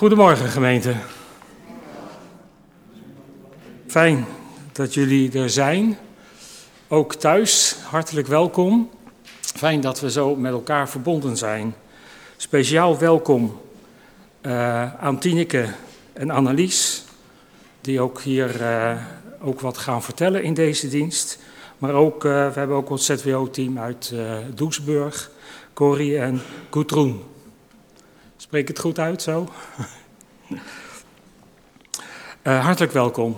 [0.00, 0.94] Goedemorgen gemeente.
[3.86, 4.26] Fijn
[4.72, 5.98] dat jullie er zijn.
[6.88, 8.90] Ook thuis, hartelijk welkom.
[9.40, 11.74] Fijn dat we zo met elkaar verbonden zijn.
[12.36, 13.60] Speciaal welkom
[14.42, 15.68] uh, aan Tineke
[16.12, 17.04] en Annelies,
[17.80, 18.96] die ook hier uh,
[19.40, 21.38] ook wat gaan vertellen in deze dienst.
[21.78, 24.14] Maar ook, uh, we hebben ook ons ZWO-team uit
[24.54, 25.30] Doesburg,
[25.72, 27.22] Corrie en Gudrun.
[28.50, 29.48] Spreek het goed uit zo?
[32.42, 33.36] Uh, hartelijk welkom.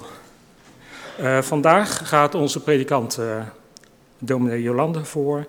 [1.21, 3.43] Uh, vandaag gaat onze predikant uh,
[4.19, 5.47] dominee Jolande voor.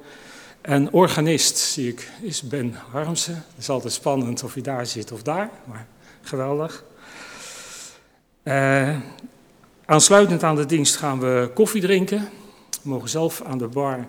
[0.61, 3.33] En organist, zie ik, is Ben Harmsen.
[3.35, 5.85] Het is altijd spannend of hij daar zit of daar, maar
[6.21, 6.83] geweldig.
[9.85, 12.29] aansluitend aan de dienst gaan we koffie drinken.
[12.81, 14.05] We mogen zelf aan de bar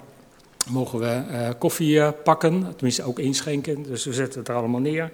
[0.66, 3.82] mogen we koffie pakken, tenminste ook inschenken.
[3.82, 5.10] Dus we zetten het er allemaal neer.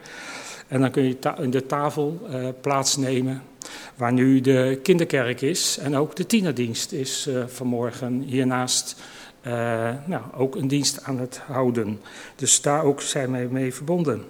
[0.69, 3.43] En dan kun je in de tafel uh, plaatsnemen
[3.95, 5.79] waar nu de kinderkerk is.
[5.79, 8.97] En ook de tienerdienst is vanmorgen hiernaast
[10.07, 12.01] nou, ook een dienst aan het houden.
[12.37, 14.25] Dus daar ook zijn wij mee verbonden.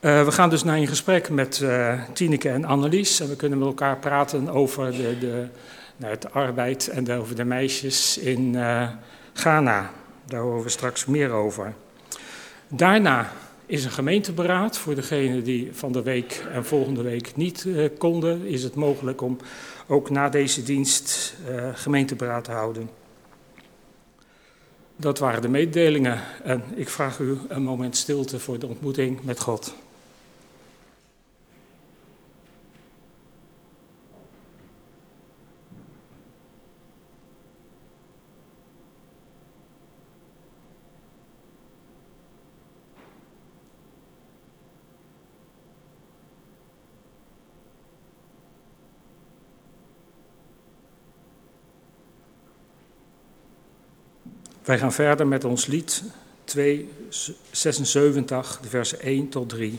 [0.00, 1.64] we gaan dus naar een gesprek met
[2.12, 3.20] Tineke en Annelies.
[3.20, 5.46] En we kunnen met elkaar praten over de, de,
[5.96, 8.56] nou, het arbeid en de, over de meisjes in
[9.34, 9.90] Ghana.
[10.26, 11.74] Daar horen we straks meer over.
[12.68, 13.32] Daarna
[13.66, 14.78] is een gemeenteberaad.
[14.78, 19.20] Voor degenen die van de week en volgende week niet uh, konden, is het mogelijk
[19.20, 19.38] om
[19.86, 22.90] ook na deze dienst uh, gemeenteberaad te houden.
[24.96, 29.40] Dat waren de mededelingen en ik vraag u een moment stilte voor de ontmoeting met
[29.40, 29.74] God.
[54.64, 56.02] Wij gaan verder met ons lied
[56.44, 59.78] 276, de versen 1 tot 3.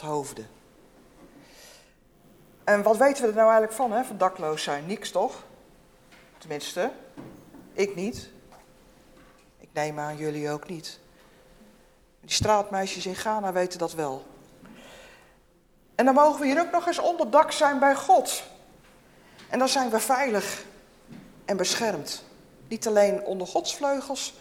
[0.00, 0.48] Hoofden.
[2.64, 4.86] En wat weten we er nou eigenlijk van, hè, van dakloos zijn?
[4.86, 5.44] Niks toch?
[6.38, 6.90] Tenminste,
[7.72, 8.30] ik niet.
[9.58, 11.00] Ik neem aan jullie ook niet.
[12.20, 14.26] Die straatmeisjes in Ghana weten dat wel.
[15.94, 18.42] En dan mogen we hier ook nog eens onder dak zijn bij God.
[19.48, 20.64] En dan zijn we veilig
[21.44, 22.24] en beschermd.
[22.68, 24.34] Niet alleen onder Gods vleugels,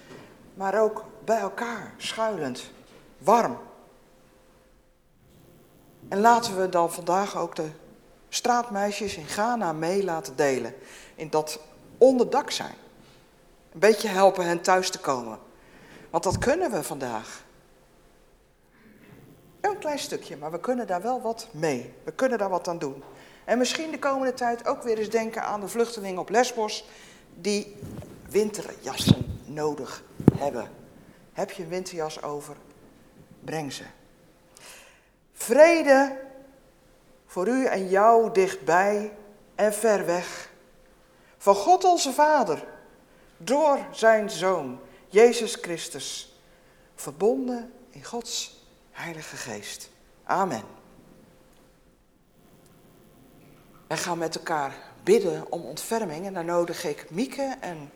[0.53, 2.63] maar ook bij elkaar, schuilend,
[3.17, 3.57] warm.
[6.09, 7.69] En laten we dan vandaag ook de
[8.29, 10.73] straatmeisjes in Ghana mee laten delen
[11.15, 11.59] in dat
[11.97, 12.75] onderdak zijn.
[13.73, 15.39] Een beetje helpen hen thuis te komen.
[16.09, 17.43] Want dat kunnen we vandaag.
[19.61, 21.93] Een klein stukje, maar we kunnen daar wel wat mee.
[22.03, 23.03] We kunnen daar wat aan doen.
[23.45, 26.85] En misschien de komende tijd ook weer eens denken aan de vluchtelingen op Lesbos
[27.35, 27.75] die
[28.29, 30.03] winterjassen nodig
[30.37, 30.69] hebben.
[31.33, 32.55] Heb je een winterjas over?
[33.43, 33.83] Breng ze.
[35.35, 36.17] Vrede
[37.25, 39.13] voor u en jou dichtbij
[39.55, 40.49] en ver weg.
[41.37, 42.67] Van God onze Vader,
[43.37, 46.39] door zijn Zoon, Jezus Christus,
[46.95, 49.89] verbonden in Gods Heilige Geest.
[50.23, 50.63] Amen.
[53.87, 57.91] Wij gaan met elkaar bidden om ontferming en dan nodig ik Mieke en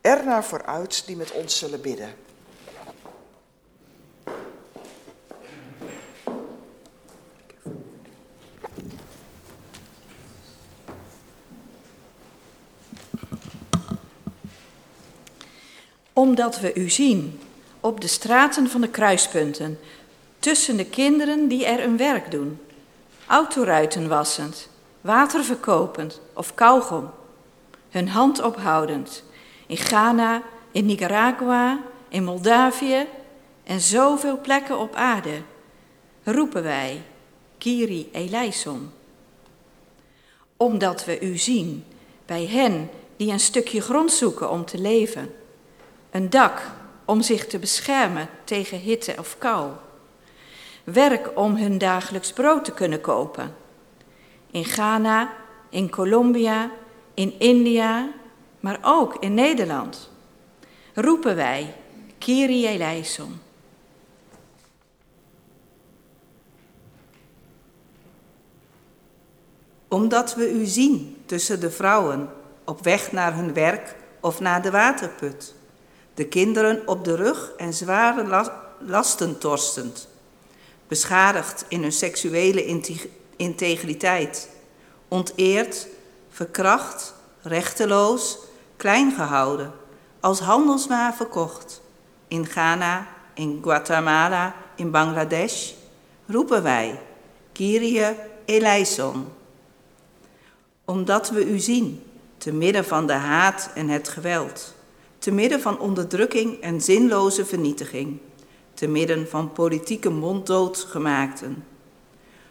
[0.00, 2.14] Erna vooruit die met ons zullen bidden.
[16.12, 17.40] Omdat we u zien
[17.80, 19.78] op de straten van de kruispunten,
[20.38, 22.58] tussen de kinderen die er een werk doen,
[23.26, 24.68] autoruiten wassend,
[25.00, 27.10] water verkopend of kauwgom,
[27.90, 29.22] hun hand ophoudend,
[29.66, 31.78] in Ghana, in Nicaragua,
[32.08, 33.06] in Moldavië
[33.64, 35.42] en zoveel plekken op aarde,
[36.22, 37.02] roepen wij,
[37.58, 38.92] Kiri eleison.
[40.56, 41.84] Omdat we u zien
[42.26, 45.34] bij hen die een stukje grond zoeken om te leven,
[46.12, 46.62] een dak
[47.04, 49.70] om zich te beschermen tegen hitte of kou,
[50.84, 53.54] werk om hun dagelijks brood te kunnen kopen.
[54.50, 55.32] In Ghana,
[55.68, 56.70] in Colombia,
[57.14, 58.08] in India,
[58.60, 60.10] maar ook in Nederland
[60.94, 61.74] roepen wij
[62.18, 63.40] Kyrie eleison.
[69.88, 72.30] Omdat we u zien tussen de vrouwen
[72.64, 75.54] op weg naar hun werk of naar de waterput.
[76.14, 80.08] De kinderen op de rug en zware lasten torstend.
[80.88, 82.82] Beschadigd in hun seksuele
[83.36, 84.48] integriteit.
[85.08, 85.86] Onteerd,
[86.30, 88.38] verkracht, rechteloos,
[88.76, 89.72] klein gehouden,
[90.20, 91.80] als handelswaar verkocht.
[92.28, 95.72] In Ghana, in Guatemala, in Bangladesh
[96.26, 97.00] roepen wij
[97.52, 99.28] Kyrie eleison.
[100.84, 102.02] Omdat we u zien,
[102.38, 104.74] te midden van de haat en het geweld,
[105.22, 108.18] te midden van onderdrukking en zinloze vernietiging,
[108.74, 111.64] te midden van politieke monddoodgemaakten,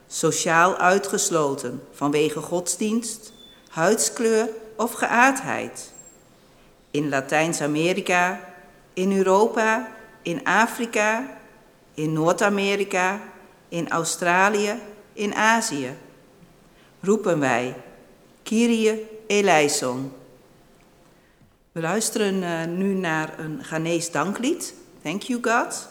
[0.08, 3.34] sociaal uitgesloten vanwege godsdienst,
[3.70, 5.94] huidskleur of geaardheid.
[6.92, 8.54] In Latijns-Amerika,
[8.94, 11.38] in Europa, in Afrika,
[11.94, 13.22] in Noord-Amerika,
[13.70, 14.80] in Australië,
[15.14, 15.96] in Azië.
[17.02, 17.76] Roepen wij,
[18.44, 20.12] Kyrie eleison.
[21.72, 24.74] We luisteren uh, nu naar een Ghanese danklied,
[25.04, 25.88] Thank You God.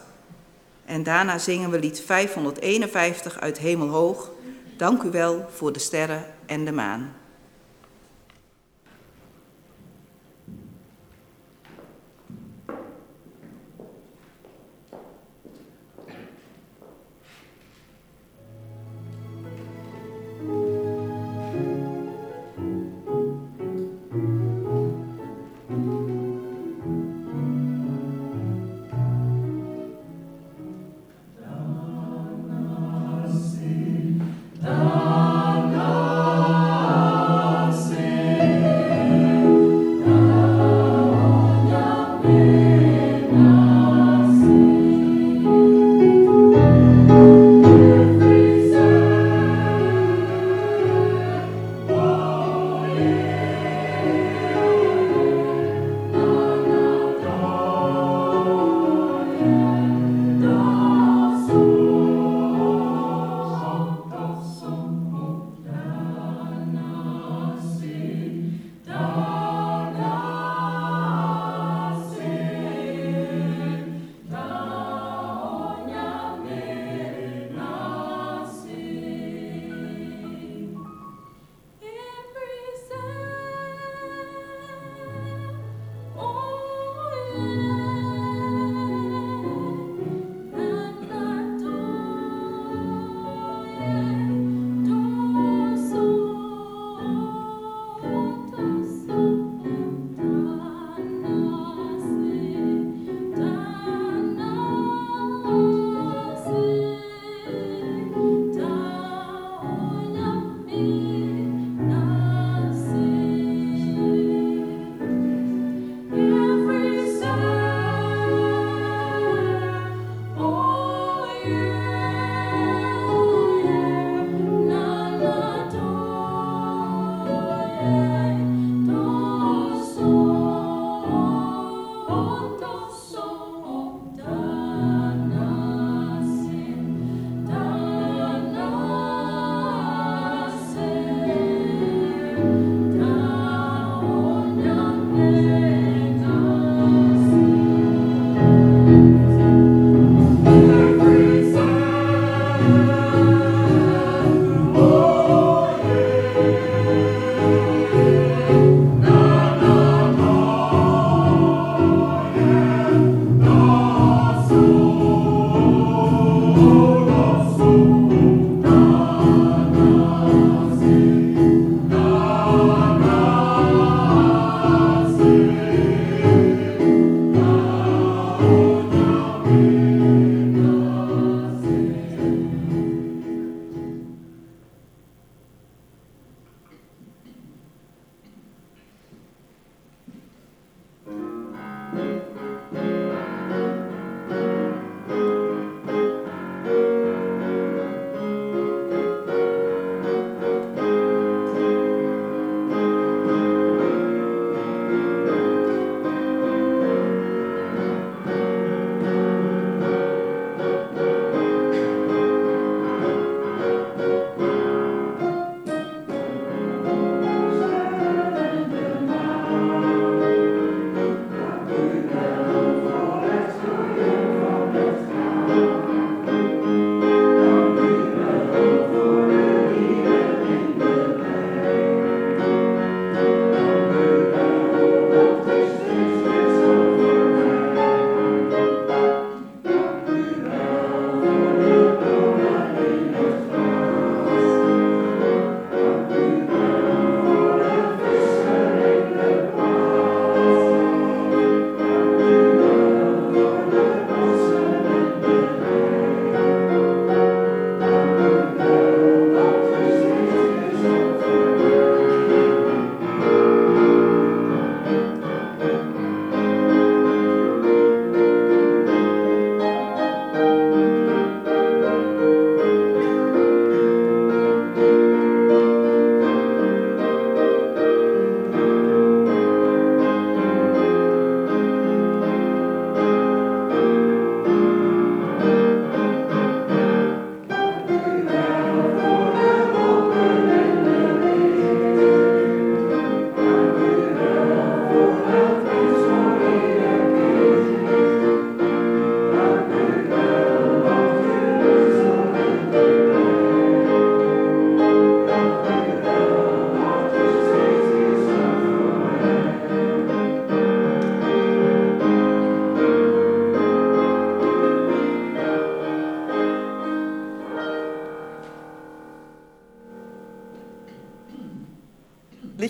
[0.85, 4.31] En daarna zingen we lied 551 uit Hemelhoog,
[4.77, 7.15] Dank u wel voor de sterren en de maan.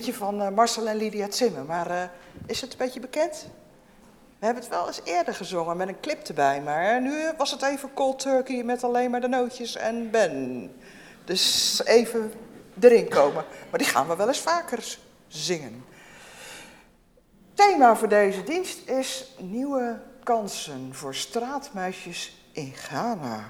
[0.08, 2.02] Van eh, Marcel en Lydia Zimmer, maar eh,
[2.46, 3.46] is het een beetje bekend?
[4.38, 7.62] We hebben het wel eens eerder gezongen met een clip erbij, maar nu was het
[7.62, 10.70] even cold turkey met alleen maar de nootjes en Ben.
[11.24, 12.32] Dus even
[12.80, 13.44] erin komen.
[13.70, 14.96] Maar die gaan we wel eens vaker
[15.28, 15.84] zingen.
[17.54, 23.48] Thema voor deze dienst is nieuwe kansen voor straatmeisjes in Ghana.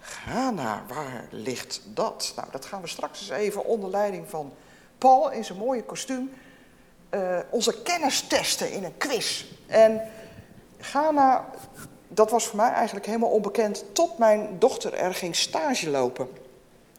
[0.00, 2.32] Ghana, waar ligt dat?
[2.36, 4.52] Nou, dat gaan we straks eens even onder leiding van
[4.98, 6.30] Paul in zijn mooie kostuum
[7.10, 9.44] uh, onze kennis testen in een quiz.
[9.66, 10.00] En
[10.80, 11.50] Ghana,
[12.08, 16.28] dat was voor mij eigenlijk helemaal onbekend tot mijn dochter er ging stage lopen.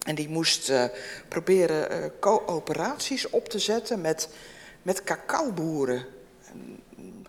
[0.05, 0.83] En die moest uh,
[1.27, 4.29] proberen uh, coöperaties op te zetten met,
[4.81, 6.05] met cacaoboeren.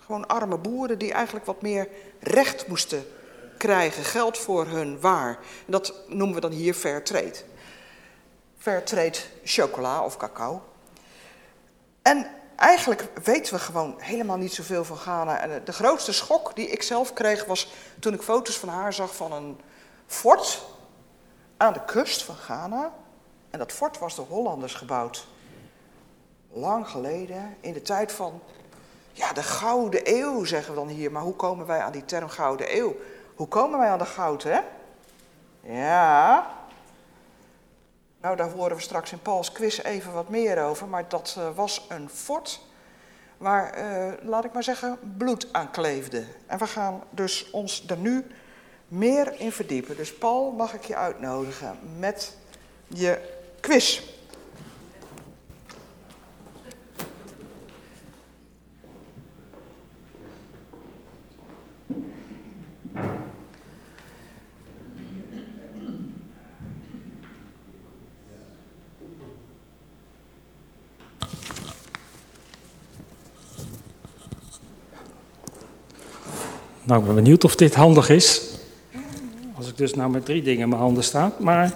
[0.00, 1.88] Gewoon arme boeren die eigenlijk wat meer
[2.20, 3.04] recht moesten
[3.56, 5.38] krijgen, geld voor hun waar.
[5.66, 7.36] Dat noemen we dan hier fair trade.
[8.58, 10.62] Fair trade chocola of cacao.
[12.02, 15.40] En eigenlijk weten we gewoon helemaal niet zoveel van Ghana.
[15.40, 19.16] En de grootste schok die ik zelf kreeg was toen ik foto's van haar zag
[19.16, 19.60] van een
[20.06, 20.64] fort
[21.56, 22.92] aan de kust van Ghana.
[23.50, 25.26] En dat fort was door Hollanders gebouwd.
[26.52, 28.40] Lang geleden, in de tijd van
[29.12, 31.12] ja, de Gouden Eeuw, zeggen we dan hier.
[31.12, 32.96] Maar hoe komen wij aan die term Gouden Eeuw?
[33.34, 34.60] Hoe komen wij aan de goud, hè?
[35.60, 36.57] Ja.
[38.20, 40.88] Nou, daar horen we straks in Pauls quiz even wat meer over.
[40.88, 42.60] Maar dat uh, was een fort
[43.36, 46.24] waar, uh, laat ik maar zeggen, bloed aan kleefde.
[46.46, 48.26] En we gaan dus ons er nu
[48.88, 49.96] meer in verdiepen.
[49.96, 52.36] Dus Paul, mag ik je uitnodigen met
[52.86, 54.02] je quiz.
[76.88, 78.42] Nou, ik ben benieuwd of dit handig is.
[79.56, 81.32] Als ik dus nou met drie dingen in mijn handen sta.
[81.38, 81.72] Maar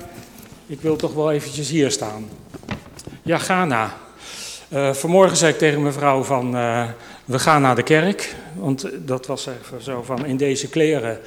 [0.66, 2.28] ik wil toch wel eventjes hier staan.
[3.22, 3.96] Ja, Ghana.
[4.68, 6.88] Uh, vanmorgen zei ik tegen mijn vrouw van, uh,
[7.24, 8.34] we gaan naar de kerk.
[8.54, 11.20] Want dat was even zo van, in deze kleren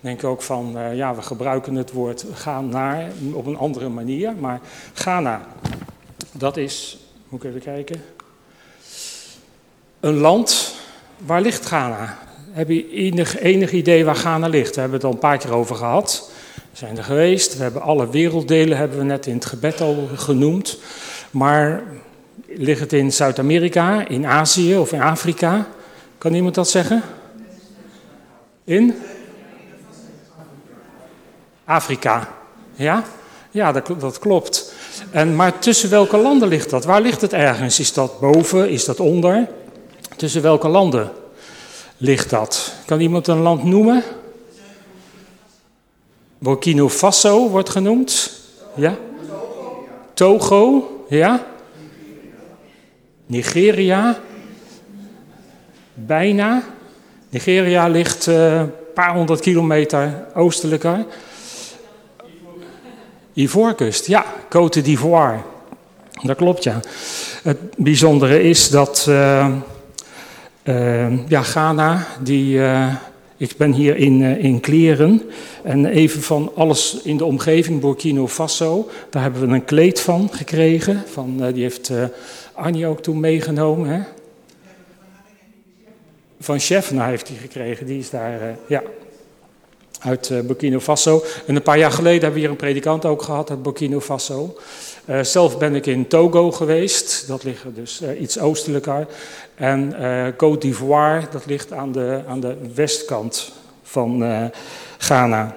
[0.00, 3.88] denk ik ook van, uh, ja, we gebruiken het woord gaan naar op een andere
[3.88, 4.34] manier.
[4.36, 4.60] Maar
[4.92, 5.46] Ghana,
[6.32, 8.02] dat is, moet ik even kijken,
[10.00, 10.74] een land,
[11.16, 12.18] waar ligt Ghana?
[12.52, 14.74] Heb je enig, enig idee waar Ghana ligt?
[14.74, 16.30] We hebben het al een paar keer over gehad.
[16.54, 17.56] We zijn er geweest.
[17.56, 20.78] We hebben alle werelddelen hebben we net in het gebed al genoemd.
[21.30, 21.82] Maar
[22.46, 25.66] ligt het in Zuid-Amerika, in Azië of in Afrika?
[26.18, 27.02] Kan iemand dat zeggen?
[28.64, 28.94] In?
[31.64, 32.28] Afrika.
[32.74, 33.04] Ja?
[33.50, 34.74] Ja, dat, dat klopt.
[35.10, 36.84] En, maar tussen welke landen ligt dat?
[36.84, 37.80] Waar ligt het ergens?
[37.80, 38.70] Is dat boven?
[38.70, 39.48] Is dat onder?
[40.16, 41.20] Tussen welke landen?
[42.02, 42.74] Ligt dat?
[42.86, 44.02] Kan iemand een land noemen?
[46.38, 48.30] Burkina Faso wordt genoemd.
[48.74, 48.96] Ja?
[50.14, 51.46] Togo, ja?
[53.26, 54.18] Nigeria.
[55.94, 56.62] Bijna.
[57.28, 61.06] Nigeria ligt uh, een paar honderd kilometer oostelijker.
[63.32, 65.40] Ivoorkust, ja, Côte d'Ivoire.
[66.22, 66.80] Dat klopt, ja.
[67.42, 69.46] Het bijzondere is dat uh,
[70.64, 72.94] uh, ja, Ghana, die, uh,
[73.36, 75.22] ik ben hier in, uh, in Kleren.
[75.62, 78.88] En even van alles in de omgeving, Burkina Faso.
[79.10, 81.02] Daar hebben we een kleed van gekregen.
[81.12, 81.92] Van, die heeft
[82.52, 83.88] Arnie ook toen meegenomen.
[83.88, 84.00] Hè?
[86.40, 88.82] Van Chefna heeft hij gekregen, die is daar, ja,
[90.00, 91.24] uit Burkina Faso.
[91.46, 94.56] En een paar jaar geleden hebben we hier een predikant ook gehad uit Burkina Faso.
[95.06, 99.06] Uh, zelf ben ik in Togo geweest, dat ligt dus uh, iets oostelijker.
[99.54, 104.50] En uh, Côte d'Ivoire, dat ligt aan de, aan de westkant van
[104.98, 105.56] Ghana.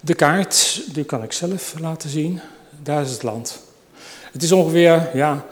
[0.00, 2.40] De kaart, die kan ik zelf laten zien.
[2.82, 3.62] Daar is het land.
[4.32, 5.44] Het is ongeveer ja,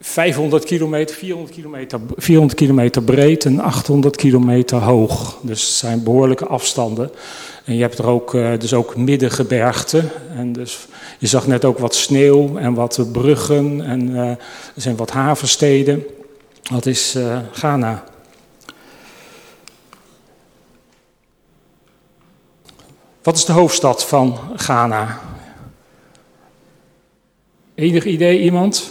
[0.00, 5.38] 500 kilometer, 400 kilometer, 400 kilometer breed en 800 kilometer hoog.
[5.42, 7.10] Dus het zijn behoorlijke afstanden.
[7.68, 10.10] En je hebt er ook, dus ook middengebergten.
[10.36, 14.38] En dus je zag net ook wat sneeuw en wat bruggen en uh, er
[14.76, 16.06] zijn wat havensteden.
[16.62, 18.04] Dat is uh, Ghana.
[23.22, 25.20] Wat is de hoofdstad van Ghana?
[27.74, 28.90] Enig idee iemand?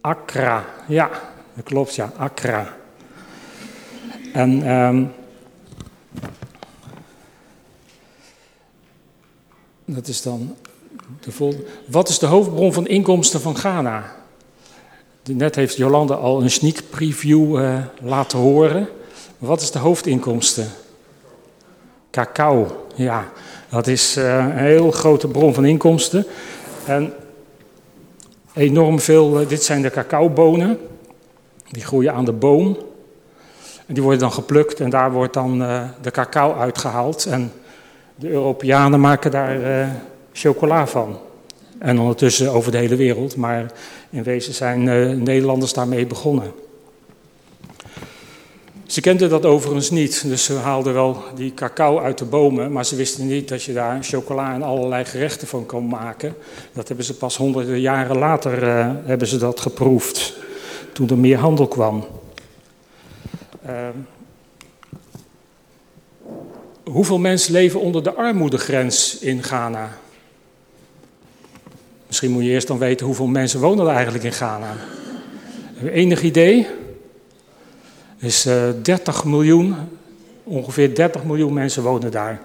[0.00, 1.10] Accra, ja,
[1.54, 2.76] dat klopt ja, Accra.
[4.32, 5.12] En um,
[9.94, 10.56] dat is dan
[11.20, 14.16] De vol- Wat is de hoofdbron van inkomsten van Ghana?
[15.24, 18.88] Net heeft Jolande al een sneak preview eh, laten horen.
[19.38, 20.70] Wat is de hoofdinkomsten?
[22.10, 23.28] Cacao, ja.
[23.68, 26.26] Dat is eh, een heel grote bron van inkomsten.
[26.86, 27.12] En
[28.52, 30.78] enorm veel, eh, dit zijn de cacaobonen.
[31.70, 32.78] Die groeien aan de boom.
[33.86, 35.58] En die worden dan geplukt en daar wordt dan
[36.02, 37.26] de cacao uitgehaald.
[37.26, 37.52] En
[38.18, 39.88] de Europeanen maken daar eh,
[40.32, 41.18] chocola van.
[41.78, 43.72] En ondertussen over de hele wereld, maar
[44.10, 46.52] in wezen zijn eh, Nederlanders daarmee begonnen.
[48.86, 52.84] Ze kenden dat overigens niet, dus ze haalden wel die cacao uit de bomen, maar
[52.84, 56.34] ze wisten niet dat je daar chocola en allerlei gerechten van kon maken.
[56.72, 60.36] Dat hebben ze pas honderden jaren later eh, hebben ze dat geproefd,
[60.92, 62.06] toen er meer handel kwam.
[63.66, 63.96] Ehm,
[66.92, 69.98] hoeveel mensen leven onder de armoedegrens in Ghana?
[72.06, 74.76] Misschien moet je eerst dan weten hoeveel mensen wonen er eigenlijk in Ghana.
[75.92, 76.66] Enig idee?
[78.18, 79.76] is eh 30 miljoen,
[80.44, 82.42] ongeveer 30 miljoen mensen wonen daar.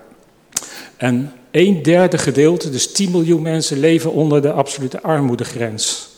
[0.97, 6.09] En een derde gedeelte, dus 10 miljoen mensen, leven onder de absolute armoedegrens.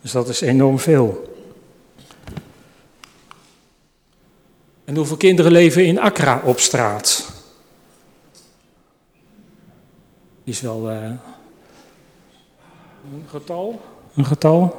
[0.00, 1.34] Dus dat is enorm veel.
[4.84, 7.34] En hoeveel kinderen leven in Accra op straat?
[10.28, 11.02] Die is wel eh,
[13.12, 13.80] een getal.
[14.14, 14.76] Een getal.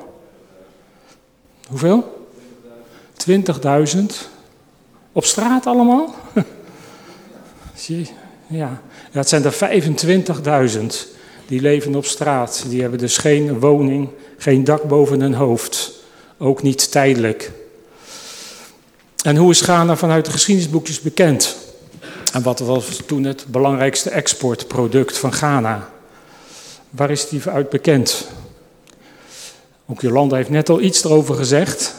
[1.67, 2.27] Hoeveel?
[3.31, 4.03] 20.000
[5.11, 6.15] op straat allemaal?
[7.75, 8.09] Zie?
[8.47, 8.81] Ja.
[9.11, 9.89] het zijn er
[10.79, 10.85] 25.000
[11.47, 12.65] die leven op straat.
[12.67, 15.91] Die hebben dus geen woning, geen dak boven hun hoofd.
[16.37, 17.51] Ook niet tijdelijk.
[19.23, 21.66] En hoe is Ghana vanuit de geschiedenisboekjes bekend?
[22.37, 25.89] En wat was toen het belangrijkste exportproduct van Ghana?
[26.89, 28.27] Waar is die uit bekend?
[29.85, 31.95] Ook Jolanda heeft net al iets erover gezegd.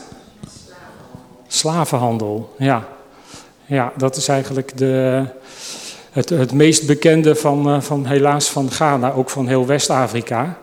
[1.49, 2.89] Slavenhandel, ja.
[3.67, 5.25] Ja, dat is eigenlijk de,
[6.11, 10.59] het, het meest bekende van, uh, van helaas van Ghana, ook van heel West-Afrika.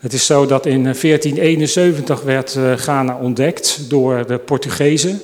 [0.00, 5.22] Het is zo dat in 1471 werd uh, Ghana ontdekt door de Portugezen.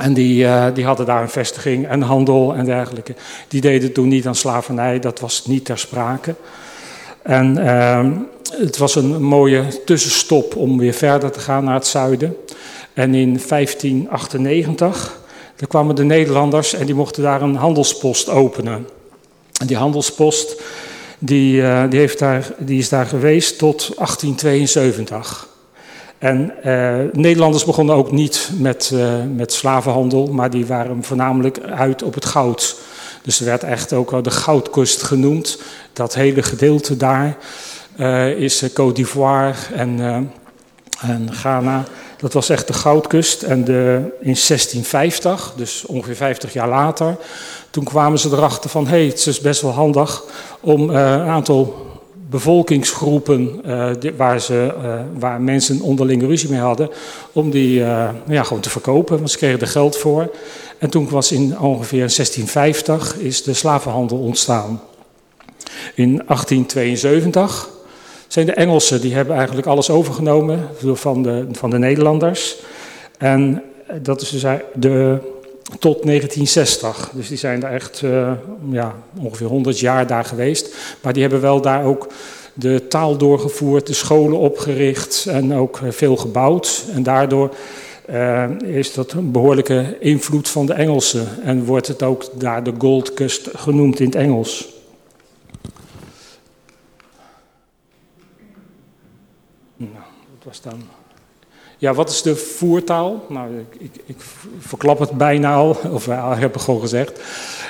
[0.00, 3.14] En die, uh, die hadden daar een vestiging en handel en dergelijke.
[3.48, 6.34] Die deden toen niet aan slavernij, dat was niet ter sprake.
[7.22, 8.06] En uh,
[8.50, 12.36] het was een mooie tussenstop om weer verder te gaan naar het zuiden.
[12.92, 15.18] En in 1598
[15.56, 18.86] daar kwamen de Nederlanders en die mochten daar een handelspost openen.
[19.60, 20.62] En die handelspost
[21.18, 25.49] die, uh, die, heeft daar, die is daar geweest tot 1872.
[26.20, 32.02] En uh, Nederlanders begonnen ook niet met, uh, met slavenhandel, maar die waren voornamelijk uit
[32.02, 32.76] op het goud.
[33.22, 35.62] Dus er werd echt ook de goudkust genoemd.
[35.92, 37.36] Dat hele gedeelte daar
[38.36, 40.00] is Côte d'Ivoire en,
[41.00, 41.84] en Ghana.
[42.18, 43.42] Dat was echt de goudkust.
[43.42, 47.16] En de, in 1650, dus ongeveer 50 jaar later,
[47.70, 48.84] toen kwamen ze erachter van...
[48.86, 50.22] hé, hey, het is best wel handig
[50.60, 51.89] om een aantal
[52.30, 53.62] bevolkingsgroepen...
[54.00, 56.90] Die, waar, ze, uh, waar mensen onderlinge ruzie mee hadden...
[57.32, 57.74] om die
[58.26, 60.30] ja, gewoon te verkopen, want ze kregen er geld voor.
[60.78, 64.80] En toen was in ongeveer 1650 is de slavenhandel ontstaan.
[65.94, 67.68] In 1872
[68.26, 72.56] zijn de Engelsen, die hebben eigenlijk alles overgenomen van de, van de Nederlanders.
[73.18, 73.62] En
[74.02, 75.18] dat is dus de,
[75.78, 77.10] tot 1960.
[77.14, 78.32] Dus die zijn daar echt uh,
[78.70, 80.74] ja, ongeveer 100 jaar daar geweest.
[81.02, 82.06] Maar die hebben wel daar ook
[82.54, 86.84] de taal doorgevoerd, de scholen opgericht en ook veel gebouwd.
[86.94, 87.54] En daardoor
[88.10, 91.42] uh, is dat een behoorlijke invloed van de Engelsen.
[91.42, 94.68] En wordt het ook daar de Gold Coast genoemd in het Engels.
[99.76, 99.92] Nou,
[100.38, 100.99] dat was dan.
[101.80, 103.24] Ja, wat is de voertaal?
[103.28, 104.16] Nou, ik, ik, ik
[104.58, 107.20] verklap het bijna al, of uh, heb ik gewoon gezegd.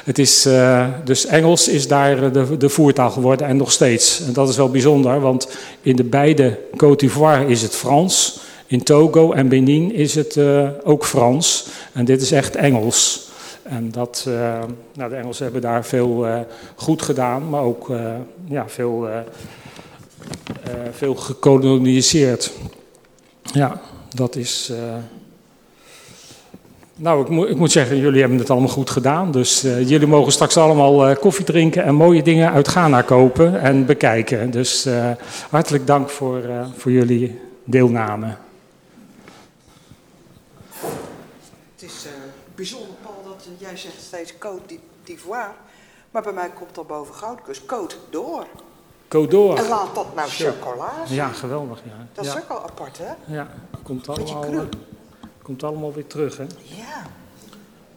[0.05, 4.21] Het is, uh, dus Engels is daar de, de voertaal geworden en nog steeds.
[4.21, 5.49] En dat is wel bijzonder, want
[5.81, 8.41] in de beide Côte d'Ivoire is het Frans.
[8.67, 11.67] In Togo en Benin is het uh, ook Frans.
[11.93, 13.29] En dit is echt Engels.
[13.63, 14.29] En dat,
[14.95, 16.27] nou, de Engelsen hebben daar veel
[16.75, 17.91] goed gedaan, maar ook
[18.49, 19.19] ja, veel uh,
[20.93, 22.53] veel gekoloniseerd.
[23.43, 23.81] Ja,
[24.15, 24.71] dat is.
[24.73, 24.95] Uh...
[26.97, 29.33] Nou, ik, ik, moet zeggen, jullie hebben het allemaal goed gedaan.
[29.33, 33.87] Dus uh, jullie mogen straks allemaal koffie drinken en mooie dingen uit Ghana kopen en
[33.87, 34.51] bekijken.
[34.51, 34.89] Dus
[35.51, 36.43] hartelijk dank voor,
[36.77, 38.37] voor jullie deelname.
[41.75, 42.07] Het is
[42.55, 45.53] bijzonder, Paul, dat jij zegt steeds Côte d'Ivoire.
[46.11, 48.47] Maar bij mij komt dan boven Goudkust Côte d'Or.
[49.11, 49.57] Codor.
[49.57, 51.15] En laat dat nou chocola zijn.
[51.15, 51.83] Ja, geweldig.
[51.85, 52.07] Ja.
[52.13, 52.39] Dat is ja.
[52.39, 53.13] ook wel apart, hè?
[53.27, 53.49] Ja,
[53.83, 54.61] komt allemaal, eh,
[55.43, 56.47] komt allemaal weer terug, hè?
[56.63, 57.03] Ja.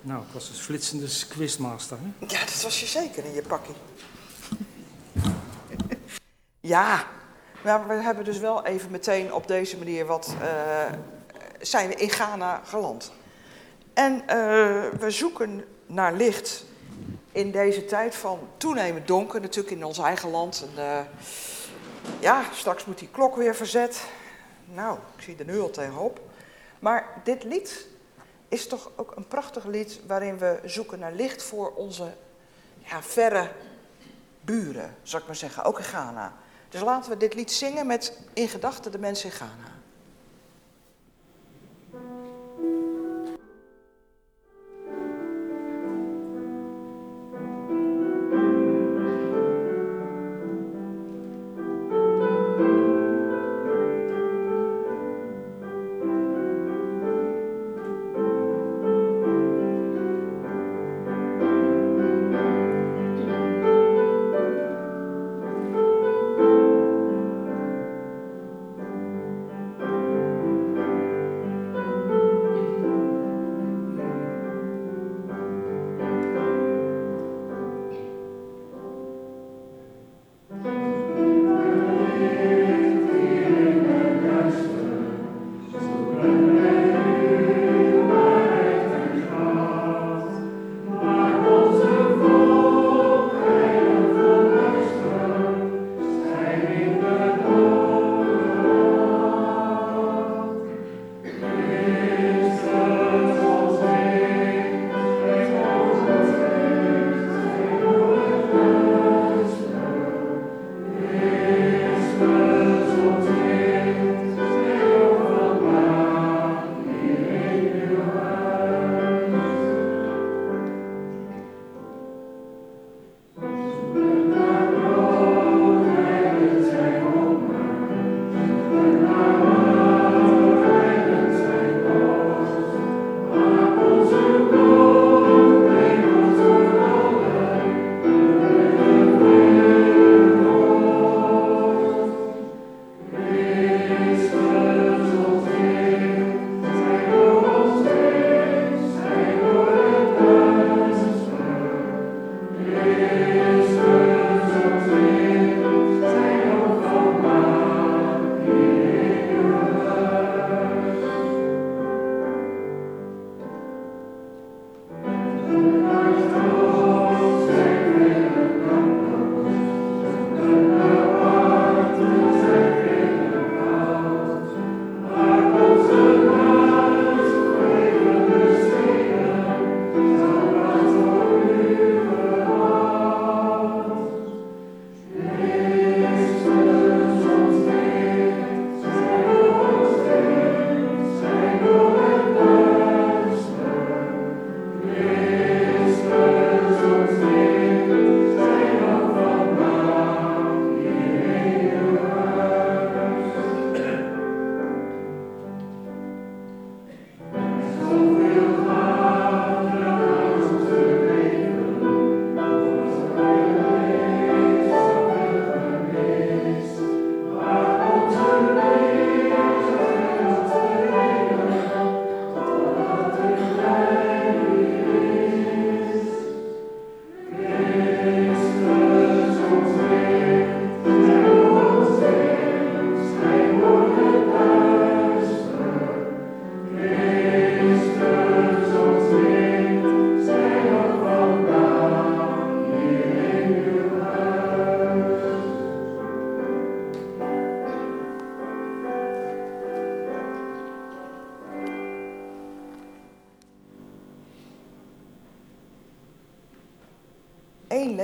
[0.02, 2.26] Nou, ik was dus flitsende quizmaster, hè?
[2.26, 3.76] Ja, dat was je zeker in je pakkie.
[6.76, 7.04] ja,
[7.64, 10.36] maar we hebben dus wel even meteen op deze manier wat...
[10.42, 10.94] eh,
[11.62, 13.12] zijn we in Ghana geland.
[13.94, 14.38] En eh,
[15.00, 16.66] we zoeken naar licht
[17.34, 19.42] in deze tijd van toenemend donker.
[19.42, 20.66] Natuurlijk in ons eigen land.
[20.70, 21.00] En, eh,
[22.20, 24.04] ja, straks moet die klok weer verzet.
[24.66, 26.20] Nou, ik zie er nu al tegenop.
[26.80, 27.88] Maar dit lied
[28.48, 32.14] is toch ook een prachtig lied waarin we zoeken naar licht voor onze
[32.78, 33.52] ja, verre
[34.42, 36.34] buren, zou ik maar zeggen, ook in Ghana.
[36.70, 39.73] Dus laten we dit lied zingen met in gedachten de mensen in Ghana.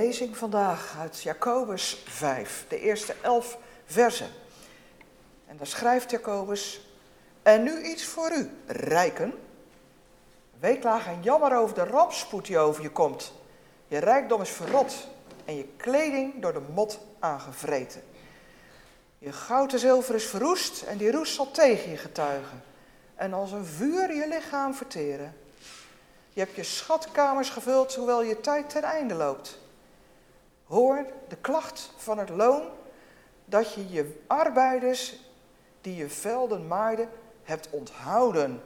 [0.09, 4.27] Lezing vandaag uit Jacobus 5, de eerste elf versen.
[5.47, 6.81] En daar schrijft Jacobus,
[7.43, 9.33] en nu iets voor u, rijken.
[10.59, 13.33] Weeklaag en jammer over de rampspoed die over je komt.
[13.87, 15.07] Je rijkdom is verrot
[15.45, 18.01] en je kleding door de mot aangevreten.
[19.17, 22.63] Je goud en zilver is verroest en die roest zal tegen je getuigen.
[23.15, 25.35] En als een vuur je lichaam verteren.
[26.29, 29.67] Je hebt je schatkamers gevuld, hoewel je tijd ten einde loopt.
[30.69, 32.67] Hoor de klacht van het loon
[33.45, 35.19] dat je je arbeiders
[35.81, 37.09] die je velden maaiden
[37.43, 38.61] hebt onthouden.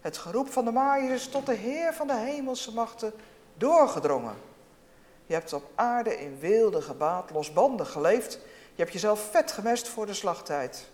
[0.00, 3.12] Het geroep van de maaiers is tot de Heer van de hemelse machten
[3.54, 4.34] doorgedrongen.
[5.26, 8.32] Je hebt op aarde in weelde gebaat, losbandig geleefd.
[8.74, 10.88] Je hebt jezelf vet gemest voor de slagtijd.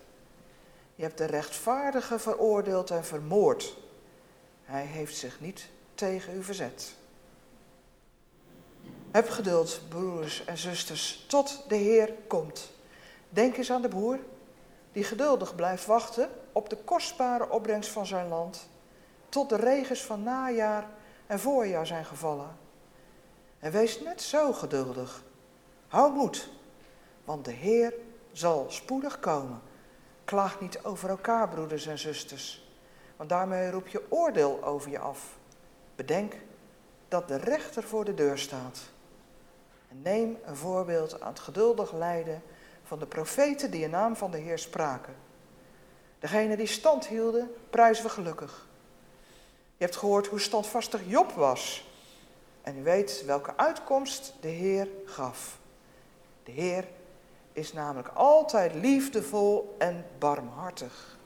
[0.94, 3.76] Je hebt de rechtvaardige veroordeeld en vermoord.
[4.64, 6.94] Hij heeft zich niet tegen u verzet.
[9.12, 12.70] Heb geduld, broers en zusters, tot de Heer komt.
[13.29, 14.18] Denk eens aan de boer
[14.92, 18.68] die geduldig blijft wachten op de kostbare opbrengst van zijn land,
[19.29, 20.87] tot de regens van najaar
[21.27, 22.57] en voorjaar zijn gevallen.
[23.59, 25.22] En wees net zo geduldig.
[25.88, 26.48] Hou moed,
[27.25, 27.94] want de Heer
[28.33, 29.61] zal spoedig komen.
[30.25, 32.68] Klaag niet over elkaar, broeders en zusters,
[33.16, 35.38] want daarmee roep je oordeel over je af.
[35.96, 36.35] Bedenk
[37.09, 38.79] dat de rechter voor de deur staat.
[39.92, 42.42] En neem een voorbeeld aan het geduldig lijden
[42.85, 45.14] van de profeten die in naam van de Heer spraken.
[46.18, 48.66] Degene die stand hielden, prijzen we gelukkig.
[49.76, 51.90] Je hebt gehoord hoe standvastig Job was.
[52.62, 55.59] En u weet welke uitkomst de Heer gaf.
[56.42, 56.88] De Heer
[57.52, 61.18] is namelijk altijd liefdevol en barmhartig.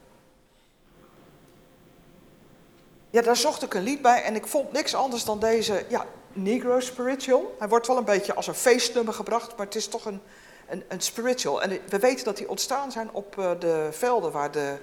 [3.10, 6.06] Ja, daar zocht ik een lied bij en ik vond niks anders dan deze ja,
[6.36, 7.54] Negro Spiritual.
[7.58, 10.20] Hij wordt wel een beetje als een feestnummer gebracht, maar het is toch een,
[10.68, 11.62] een, een spiritual.
[11.62, 14.76] En we weten dat die ontstaan zijn op eh, de velden waar de,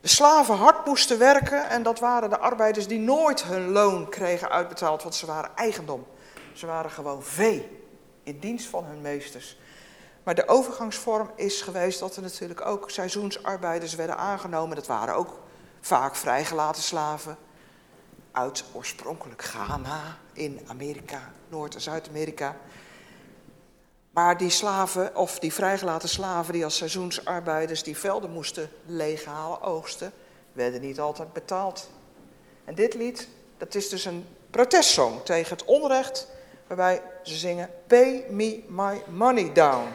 [0.00, 1.68] de slaven hard moesten werken.
[1.68, 6.06] En dat waren de arbeiders die nooit hun loon kregen uitbetaald, want ze waren eigendom.
[6.52, 7.82] Ze waren gewoon vee
[8.22, 9.58] in dienst van hun meesters.
[10.22, 14.76] Maar de overgangsvorm is geweest dat er natuurlijk ook seizoensarbeiders werden aangenomen.
[14.76, 15.38] Dat waren ook
[15.80, 17.36] vaak vrijgelaten slaven
[18.34, 22.56] uit oorspronkelijk Ghana in Amerika, Noord- en Zuid-Amerika.
[24.10, 30.12] Maar die slaven, of die vrijgelaten slaven die als seizoensarbeiders die velden moesten leeghalen, oogsten,
[30.52, 31.90] werden niet altijd betaald.
[32.64, 36.28] En dit lied, dat is dus een protestsong tegen het onrecht,
[36.66, 39.88] waarbij ze zingen, pay me my money down.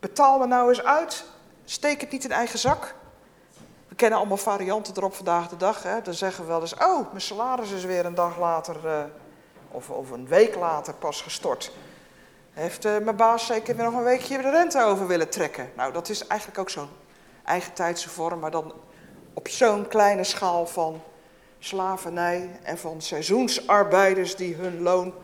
[0.00, 1.24] Betaal me nou eens uit,
[1.64, 2.94] steek het niet in eigen zak.
[4.00, 5.82] Kennen allemaal varianten erop vandaag de dag.
[5.82, 6.02] Hè?
[6.02, 9.04] Dan zeggen we wel eens, oh, mijn salaris is weer een dag later, uh,
[9.70, 11.72] of, of een week later pas gestort.
[12.50, 15.72] Heeft uh, mijn baas zeker weer nog een weekje de rente over willen trekken?
[15.76, 16.88] Nou, dat is eigenlijk ook zo'n
[17.44, 18.72] eigentijdse vorm, maar dan
[19.34, 21.02] op zo'n kleine schaal van
[21.58, 25.14] slavernij en van seizoensarbeiders die hun loon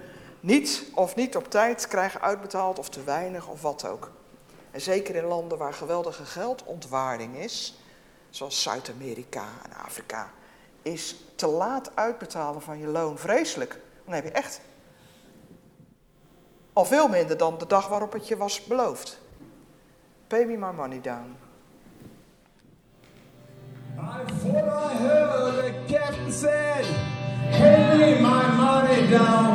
[0.41, 4.11] niet of niet op tijd krijgen uitbetaald of te weinig of wat ook.
[4.71, 7.81] En zeker in landen waar geweldige geldontwaarding is,
[8.37, 10.31] zoals Zuid-Amerika en Afrika,
[10.83, 13.81] is te laat uitbetalen van je loon vreselijk.
[14.05, 14.61] Dan heb je echt
[16.73, 19.19] al veel minder dan de dag waarop het je was beloofd.
[20.27, 21.37] Pay me my money down.
[23.99, 26.85] I thought I heard the
[27.51, 29.46] Pay me my money down.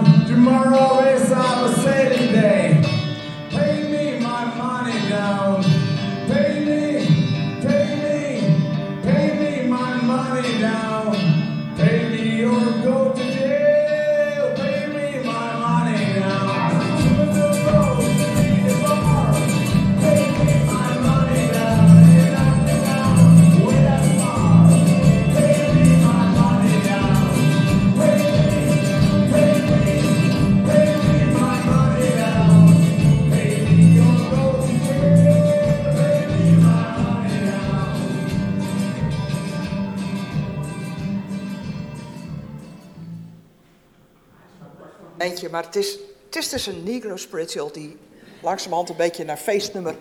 [45.21, 47.97] Eentje, maar het is, het is dus een Negro spiritual die
[48.41, 49.95] langzamerhand een beetje naar feestnummer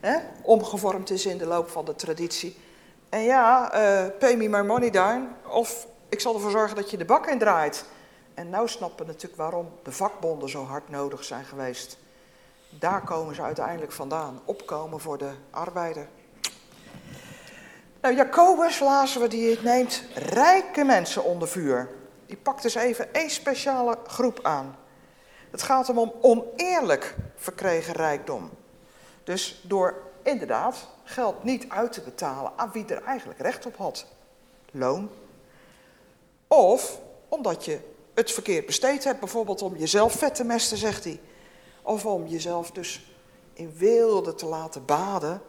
[0.00, 2.56] hè, omgevormd is in de loop van de traditie.
[3.08, 6.96] En ja, eh, pay me my money down, of ik zal ervoor zorgen dat je
[6.96, 7.84] de bak indraait.
[8.34, 11.98] En nou snappen we natuurlijk waarom de vakbonden zo hard nodig zijn geweest.
[12.68, 16.08] Daar komen ze uiteindelijk vandaan, opkomen voor de arbeider.
[18.00, 21.88] Nou, Jacobus, lazen we, die neemt rijke mensen onder vuur.
[22.32, 24.76] Die pakt dus even één speciale groep aan.
[25.50, 28.50] Het gaat hem om oneerlijk verkregen rijkdom.
[29.24, 34.06] Dus door inderdaad geld niet uit te betalen aan wie er eigenlijk recht op had.
[34.70, 35.10] Loon.
[36.48, 37.78] Of omdat je
[38.14, 41.20] het verkeerd besteed hebt, bijvoorbeeld om jezelf vet te mesten, zegt hij.
[41.82, 43.14] Of om jezelf dus
[43.52, 45.42] in weelde te laten baden.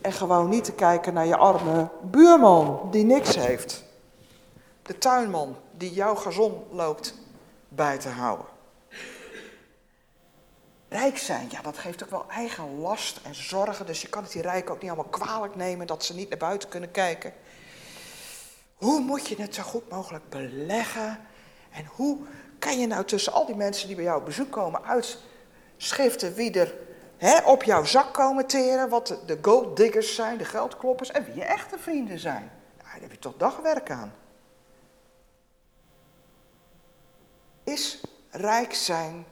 [0.00, 3.84] En gewoon niet te kijken naar je arme buurman die niks heeft.
[4.82, 7.14] De tuinman die jouw gazon loopt
[7.68, 8.46] bij te houden.
[10.88, 13.86] Rijk zijn, ja, dat geeft ook wel eigen last en zorgen.
[13.86, 16.38] Dus je kan het die rijken ook niet allemaal kwalijk nemen dat ze niet naar
[16.38, 17.32] buiten kunnen kijken.
[18.74, 21.18] Hoe moet je het zo goed mogelijk beleggen?
[21.70, 22.18] En hoe
[22.58, 26.52] kan je nou tussen al die mensen die bij jou op bezoek komen uitschiften wie
[26.52, 26.74] er
[27.16, 31.34] hè, op jouw zak komen teren, wat de gold diggers zijn, de geldkloppers en wie
[31.34, 32.50] je echte vrienden zijn?
[32.76, 34.12] Daar heb je toch dagwerk aan.
[37.64, 38.00] Is
[38.30, 39.26] rijk zijn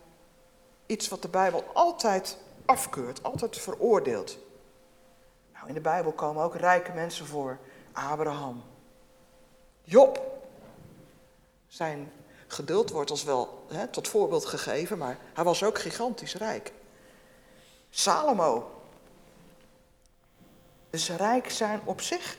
[0.86, 4.38] iets wat de Bijbel altijd afkeurt, altijd veroordeelt?
[5.52, 7.58] Nou, in de Bijbel komen ook rijke mensen voor.
[7.92, 8.62] Abraham,
[9.82, 10.38] Job.
[11.68, 12.12] Zijn
[12.46, 16.72] geduld wordt ons wel hè, tot voorbeeld gegeven, maar hij was ook gigantisch rijk.
[17.90, 18.70] Salomo.
[20.90, 22.36] Dus rijk zijn op zich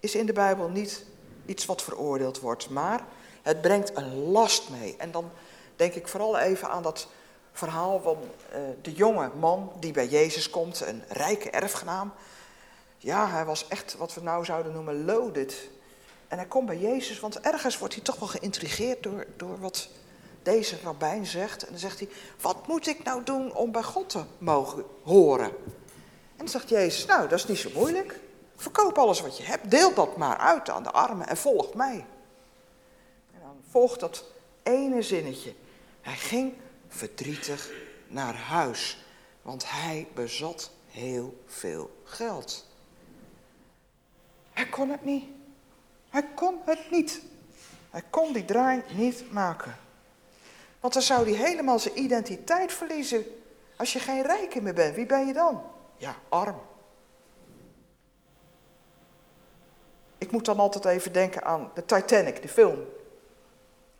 [0.00, 1.04] is in de Bijbel niet
[1.46, 3.04] iets wat veroordeeld wordt, maar
[3.46, 4.94] het brengt een last mee.
[4.98, 5.30] En dan
[5.76, 7.08] denk ik vooral even aan dat
[7.52, 8.18] verhaal van
[8.52, 12.12] uh, de jonge man die bij Jezus komt, een rijke erfgenaam.
[12.98, 15.68] Ja, hij was echt wat we nou zouden noemen loaded.
[16.28, 19.88] En hij komt bij Jezus, want ergens wordt hij toch wel geïntrigeerd door, door wat
[20.42, 21.62] deze rabbijn zegt.
[21.62, 22.08] En dan zegt hij,
[22.40, 25.50] wat moet ik nou doen om bij God te mogen horen?
[26.30, 28.20] En dan zegt Jezus, nou, dat is niet zo moeilijk.
[28.56, 32.04] Verkoop alles wat je hebt, deel dat maar uit aan de armen en volg mij.
[33.76, 34.24] Volgt dat
[34.62, 35.54] ene zinnetje.
[36.00, 36.52] Hij ging
[36.88, 37.72] verdrietig
[38.08, 39.04] naar huis,
[39.42, 42.66] want hij bezat heel veel geld.
[44.52, 45.24] Hij kon het niet.
[46.08, 47.20] Hij kon het niet.
[47.90, 49.76] Hij kon die draai niet maken.
[50.80, 53.24] Want dan zou hij helemaal zijn identiteit verliezen.
[53.76, 55.62] Als je geen rijke meer bent, wie ben je dan?
[55.96, 56.60] Ja, arm.
[60.18, 62.94] Ik moet dan altijd even denken aan de Titanic, de film.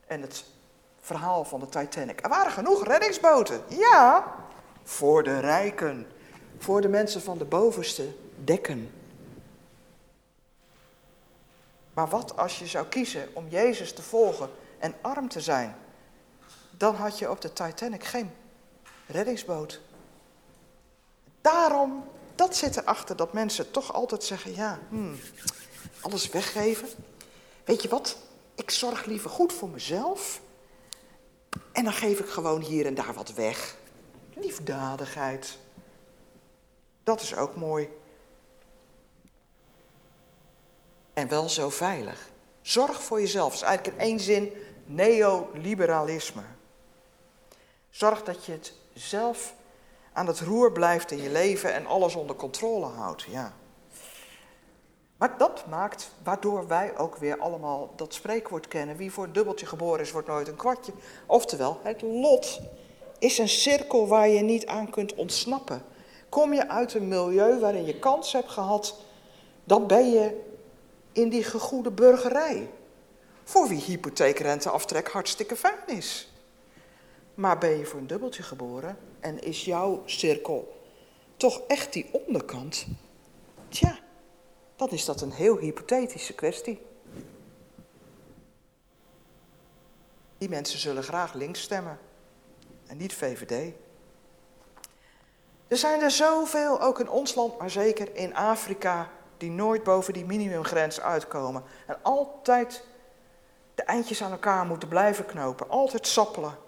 [0.06, 0.44] En het
[1.00, 2.22] verhaal van de Titanic.
[2.22, 3.62] Er waren genoeg reddingsboten.
[3.68, 4.34] Ja,
[4.84, 6.06] voor de rijken.
[6.58, 8.90] Voor de mensen van de bovenste dekken.
[11.92, 15.76] Maar wat als je zou kiezen om Jezus te volgen en arm te zijn?
[16.70, 18.30] Dan had je op de Titanic geen
[19.06, 19.80] reddingsboot.
[21.40, 22.04] Daarom,
[22.34, 25.18] dat zit erachter dat mensen toch altijd zeggen, ja, hmm,
[26.00, 26.88] alles weggeven.
[27.64, 28.16] Weet je wat,
[28.56, 30.40] ik zorg liever goed voor mezelf.
[31.72, 33.76] En dan geef ik gewoon hier en daar wat weg.
[34.34, 35.58] Liefdadigheid.
[37.02, 37.88] Dat is ook mooi
[41.12, 42.30] en wel zo veilig.
[42.62, 43.52] Zorg voor jezelf.
[43.52, 44.52] Dat is eigenlijk in één zin
[44.84, 46.42] neoliberalisme.
[47.90, 49.54] Zorg dat je het zelf
[50.12, 53.22] aan het roer blijft in je leven en alles onder controle houdt.
[53.22, 53.54] Ja.
[55.16, 58.96] Maar dat maakt waardoor wij ook weer allemaal dat spreekwoord kennen.
[58.96, 60.92] Wie voor een dubbeltje geboren is, wordt nooit een kwartje.
[61.26, 62.60] Oftewel, het lot
[63.18, 65.82] is een cirkel waar je niet aan kunt ontsnappen.
[66.28, 68.96] Kom je uit een milieu waarin je kans hebt gehad,
[69.64, 70.44] dan ben je
[71.12, 72.70] in die gegoede burgerij.
[73.44, 76.32] Voor wie hypotheekrenteaftrek hartstikke fijn is.
[77.34, 80.76] Maar ben je voor een dubbeltje geboren en is jouw cirkel
[81.36, 82.86] toch echt die onderkant?
[83.68, 83.98] Tja,
[84.76, 86.86] dan is dat een heel hypothetische kwestie.
[90.38, 91.98] Die mensen zullen graag links stemmen
[92.86, 93.74] en niet VVD.
[95.68, 100.12] Er zijn er zoveel, ook in ons land, maar zeker in Afrika, die nooit boven
[100.12, 101.62] die minimumgrens uitkomen.
[101.86, 102.84] En altijd
[103.74, 106.58] de eindjes aan elkaar moeten blijven knopen, altijd sappelen.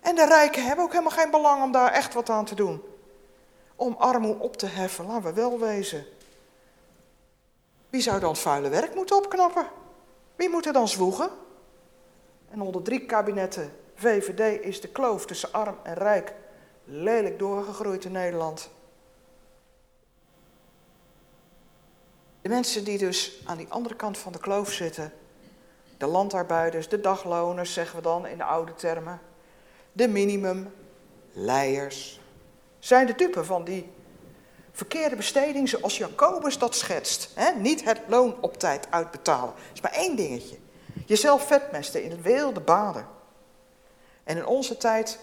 [0.00, 2.82] En de rijken hebben ook helemaal geen belang om daar echt wat aan te doen.
[3.76, 6.06] Om armoede op te heffen, laten we wel wezen.
[7.94, 9.66] Wie zou dan het vuile werk moeten opknappen?
[10.36, 11.30] Wie moet er dan zwoegen?
[12.50, 16.34] En onder drie kabinetten VVD is de kloof tussen arm en rijk
[16.84, 18.70] lelijk doorgegroeid in Nederland.
[22.40, 25.12] De mensen die dus aan die andere kant van de kloof zitten,
[25.96, 29.20] de landarbeiders, de dagloners zeggen we dan in de oude termen,
[29.92, 32.20] de minimumleiers,
[32.78, 33.92] zijn de dupe van die
[34.74, 37.34] verkeerde besteding zoals Jacobus dat schetst.
[37.56, 39.54] Niet het loon op tijd uitbetalen.
[39.54, 40.56] Dat is maar één dingetje.
[41.06, 43.06] Jezelf vetmesten in het wilde baden.
[44.24, 45.18] En in onze tijd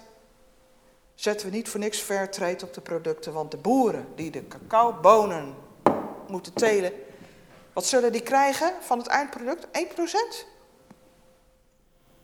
[1.15, 5.55] zetten we niet voor niks fair op de producten, want de boeren die de cacaobonen
[6.27, 6.93] moeten telen,
[7.73, 9.65] wat zullen die krijgen van het eindproduct?
[9.65, 9.69] 1%?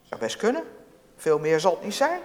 [0.02, 0.64] Zou best kunnen.
[1.16, 2.20] Veel meer zal het niet zijn.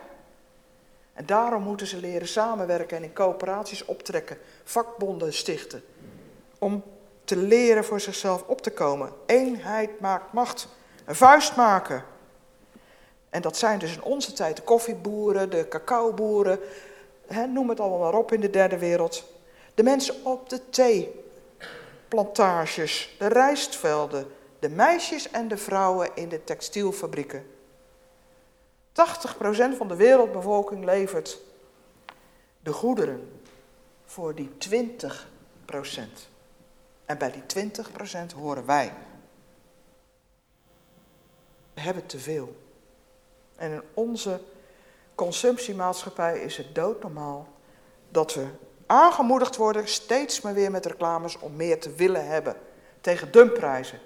[1.12, 5.82] En daarom moeten ze leren samenwerken en in coöperaties optrekken, vakbonden stichten.
[6.58, 6.82] Om
[7.24, 9.12] te leren voor zichzelf op te komen.
[9.26, 10.68] Eenheid maakt macht.
[11.04, 12.04] Een vuist maken.
[13.30, 16.58] En dat zijn dus in onze tijd de koffieboeren, de cacaoboeren,
[17.48, 19.24] noem het allemaal maar op in de derde wereld.
[19.74, 24.26] De mensen op de theeplantages, de rijstvelden,
[24.58, 27.46] de meisjes en de vrouwen in de textielfabrieken.
[28.92, 31.38] 80% van de wereldbevolking levert
[32.60, 33.40] de goederen
[34.04, 35.12] voor die 20%.
[37.04, 37.70] En bij die
[38.32, 38.92] 20% horen wij.
[41.74, 42.56] We hebben te veel.
[43.56, 44.40] En in onze
[45.14, 47.48] consumptiemaatschappij is het doodnormaal
[48.08, 48.46] dat we
[48.86, 52.56] aangemoedigd worden steeds maar weer met reclames om meer te willen hebben
[53.00, 53.98] tegen dumpprijzen.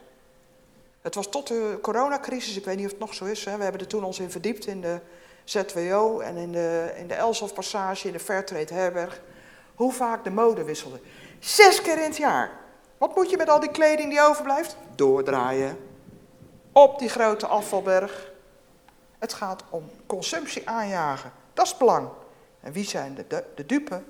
[1.06, 3.62] Het was tot de coronacrisis, ik weet niet of het nog zo is, hè, we
[3.62, 5.00] hebben er toen ons in verdiept in de
[5.44, 9.20] ZWO en in de, in de Elsof Passage, in de Fairtrade Herberg,
[9.74, 11.00] hoe vaak de mode wisselde.
[11.38, 12.50] Zes keer in het jaar.
[12.98, 14.76] Wat moet je met al die kleding die overblijft?
[14.94, 15.78] Doordraaien.
[16.72, 18.32] Op die grote afvalberg.
[19.18, 21.32] Het gaat om consumptie aanjagen.
[21.54, 22.08] Dat is belang.
[22.60, 24.02] En wie zijn de, de, de dupe?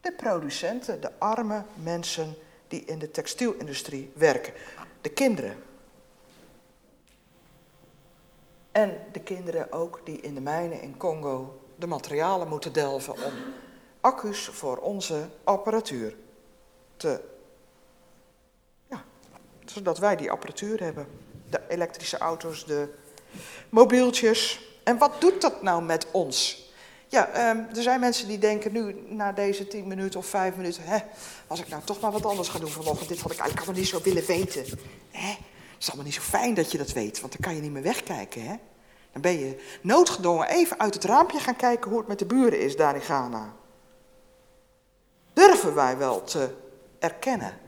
[0.00, 2.34] De producenten, de arme mensen
[2.68, 4.52] die in de textielindustrie werken.
[5.04, 5.62] De kinderen.
[8.72, 13.32] En de kinderen ook die in de mijnen in Congo de materialen moeten delven om
[14.00, 16.16] accu's voor onze apparatuur
[16.96, 17.20] te.
[18.86, 19.04] Ja,
[19.64, 21.06] zodat wij die apparatuur hebben.
[21.50, 22.94] De elektrische auto's, de
[23.68, 24.68] mobieltjes.
[24.84, 26.63] En wat doet dat nou met ons?
[27.14, 30.82] Ja, um, er zijn mensen die denken nu, na deze tien minuten of vijf minuten,
[30.84, 30.98] hè,
[31.46, 33.80] als ik nou toch maar wat anders ga doen vanochtend, dit had ik eigenlijk allemaal
[33.80, 34.64] niet zo willen weten.
[35.10, 35.28] Hè?
[35.28, 37.72] Het is allemaal niet zo fijn dat je dat weet, want dan kan je niet
[37.72, 38.42] meer wegkijken.
[38.42, 38.54] Hè?
[39.12, 42.60] Dan ben je noodgedwongen even uit het raampje gaan kijken hoe het met de buren
[42.60, 43.52] is daar in Ghana.
[45.32, 46.54] Durven wij wel te
[46.98, 47.58] erkennen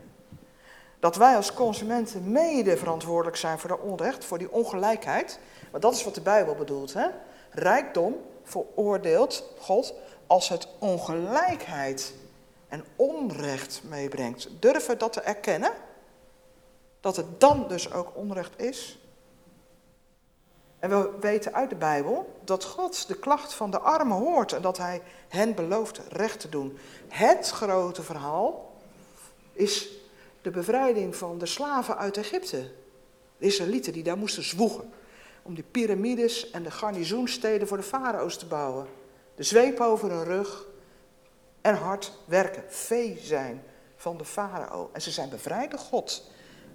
[0.99, 5.39] dat wij als consumenten mede verantwoordelijk zijn voor de onrecht, voor die ongelijkheid?
[5.71, 6.93] Want dat is wat de Bijbel bedoelt.
[6.93, 7.07] Hè?
[7.51, 8.15] Rijkdom
[8.47, 9.93] veroordeelt God
[10.27, 12.13] als het ongelijkheid
[12.67, 14.49] en onrecht meebrengt.
[14.59, 15.71] Durven dat te erkennen?
[16.99, 18.99] Dat het dan dus ook onrecht is?
[20.79, 24.61] En we weten uit de Bijbel dat God de klacht van de armen hoort en
[24.61, 26.77] dat hij hen belooft recht te doen.
[27.07, 28.71] Het grote verhaal
[29.53, 29.89] is
[30.41, 32.71] de bevrijding van de slaven uit Egypte.
[33.37, 34.93] De Israëlieten die daar moesten zwoegen
[35.47, 38.87] om die piramides en de garnizoensteden voor de farao's te bouwen.
[39.35, 40.65] De zweep over hun rug
[41.61, 43.63] en hard werken, vee zijn
[43.95, 44.89] van de farao.
[44.93, 46.31] En ze zijn bevrijd door God,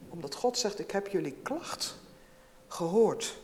[0.08, 1.96] omdat God zegt, ik heb jullie klacht
[2.68, 3.40] gehoord.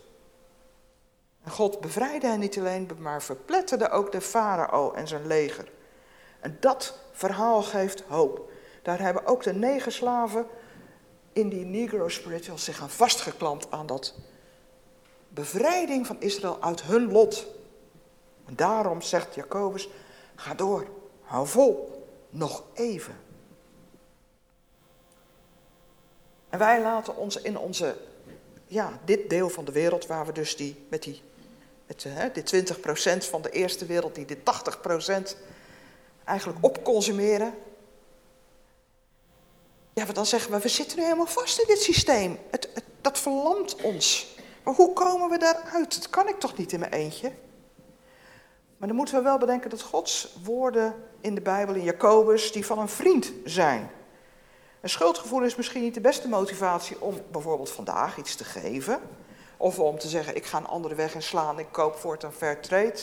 [1.43, 5.71] En God bevrijdde hen niet alleen, maar verpletterde ook de farao en zijn leger.
[6.39, 8.51] En dat verhaal geeft hoop.
[8.83, 10.47] Daar hebben ook de negen slaven
[11.33, 14.15] in die Negro Spirituals zich aan vastgeklampt aan dat
[15.29, 17.45] bevrijding van Israël uit hun lot.
[18.45, 19.89] En daarom zegt Jacobus,
[20.35, 20.87] ga door,
[21.21, 23.19] hou vol, nog even.
[26.49, 27.97] En wij laten ons in onze,
[28.67, 31.21] ja, dit deel van de wereld waar we dus die, met die,
[31.87, 35.35] met, hè, die 20% van de eerste wereld, die dit 80%
[36.23, 37.53] eigenlijk opconsumeren.
[39.93, 42.37] Ja, dan zeggen we, we zitten nu helemaal vast in dit systeem.
[42.51, 44.37] Het, het, dat verlamt ons.
[44.63, 45.95] Maar hoe komen we daaruit?
[45.95, 47.31] Dat kan ik toch niet in mijn eentje?
[48.77, 52.65] Maar dan moeten we wel bedenken dat Gods woorden in de Bijbel, in Jacobus, die
[52.65, 53.91] van een vriend zijn.
[54.81, 58.99] Een schuldgevoel is misschien niet de beste motivatie om bijvoorbeeld vandaag iets te geven.
[59.57, 62.99] Of om te zeggen, ik ga een andere weg inslaan, ik koop voortaan fair trade.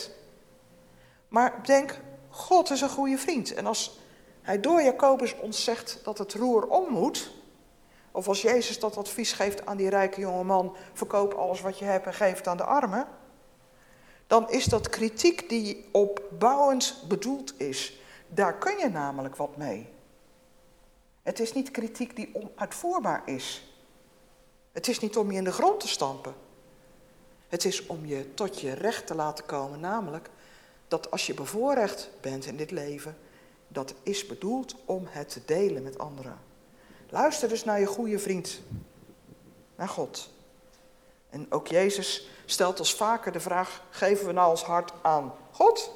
[1.27, 1.99] Maar denk,
[2.29, 3.53] God is een goede vriend.
[3.53, 3.99] En als
[4.41, 7.31] hij door Jacobus ons zegt dat het roer om moet,
[8.17, 11.85] of als Jezus dat advies geeft aan die rijke jonge man, verkoop alles wat je
[11.85, 13.07] hebt en geef het aan de armen,
[14.27, 17.99] dan is dat kritiek die opbouwend bedoeld is.
[18.27, 19.89] Daar kun je namelijk wat mee.
[21.23, 23.75] Het is niet kritiek die onuitvoerbaar is.
[24.71, 26.33] Het is niet om je in de grond te stampen.
[27.47, 30.29] Het is om je tot je recht te laten komen, namelijk
[30.87, 33.17] dat als je bevoorrecht bent in dit leven,
[33.67, 36.46] dat is bedoeld om het te delen met anderen.
[37.09, 38.61] Luister dus naar je goede vriend,
[39.75, 40.29] naar God.
[41.29, 45.91] En ook Jezus stelt ons vaker de vraag: geven we nou ons hart aan God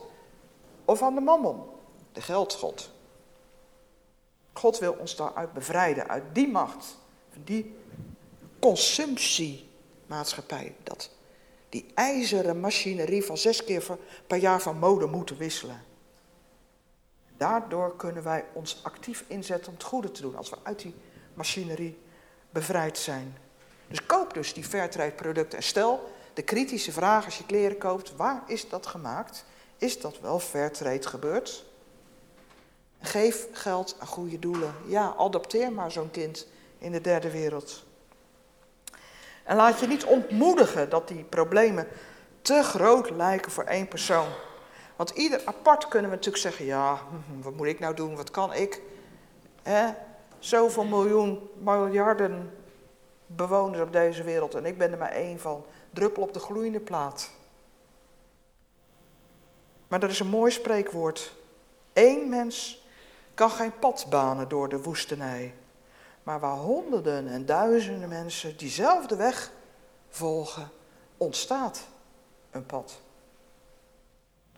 [0.86, 1.64] of aan de mammon,
[2.12, 2.90] de geldgod?
[4.54, 6.98] God wil ons daaruit bevrijden, uit die macht,
[7.34, 7.76] van die
[8.60, 11.10] consumptiemaatschappij, dat
[11.70, 13.98] die ijzeren machinerie van zes keer
[14.28, 15.90] per jaar van mode moeten wisselen.
[17.42, 20.96] Daardoor kunnen wij ons actief inzetten om het goede te doen, als we uit die
[21.34, 22.00] machinerie
[22.50, 23.38] bevrijd zijn.
[23.88, 28.16] Dus koop dus die Fairtrade producten en stel de kritische vraag als je kleren koopt,
[28.16, 29.46] waar is dat gemaakt?
[29.78, 31.66] is dat wel fairtrade gebeurd?
[33.00, 34.74] Geef geld aan goede doelen.
[34.86, 37.84] Ja, adopteer maar zo'n kind in de derde wereld.
[39.44, 41.88] En laat je niet ontmoedigen dat die problemen
[42.42, 44.28] te groot lijken voor één persoon.
[45.02, 48.16] Want ieder apart kunnen we natuurlijk zeggen: ja, hm, wat moet ik nou doen?
[48.16, 48.82] Wat kan ik?
[49.62, 49.94] Hè?
[50.40, 52.58] Zoveel miljoen, miljarden
[53.26, 55.66] bewoners op deze wereld en ik ben er maar één van.
[55.90, 57.30] Druppel op de gloeiende plaat.
[59.88, 61.34] Maar dat is een mooi spreekwoord.
[61.94, 62.86] Eén mens
[63.34, 65.54] kan geen pad banen door de woestenij.
[66.24, 69.52] Maar waar honderden en duizenden mensen diezelfde weg
[70.10, 70.70] volgen,
[71.18, 71.88] ontstaat
[72.52, 73.02] een pad.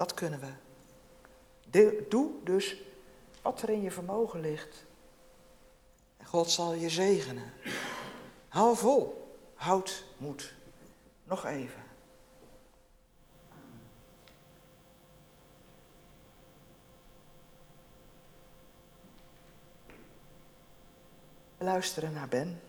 [0.03, 2.05] Dat kunnen we.
[2.09, 2.81] Doe dus
[3.41, 4.85] wat er in je vermogen ligt.
[6.17, 7.53] En God zal je zegenen.
[8.47, 9.35] Hou vol.
[9.55, 10.53] Houd moed.
[11.23, 11.83] Nog even.
[21.57, 22.61] Luisteren naar Ben.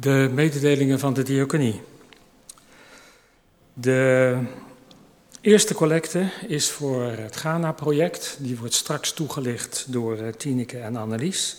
[0.00, 1.80] De mededelingen van de diaconie.
[3.74, 4.36] De
[5.40, 8.36] eerste collecte is voor het Ghana-project.
[8.38, 11.56] Die wordt straks toegelicht door eh, Tineke en Annelies.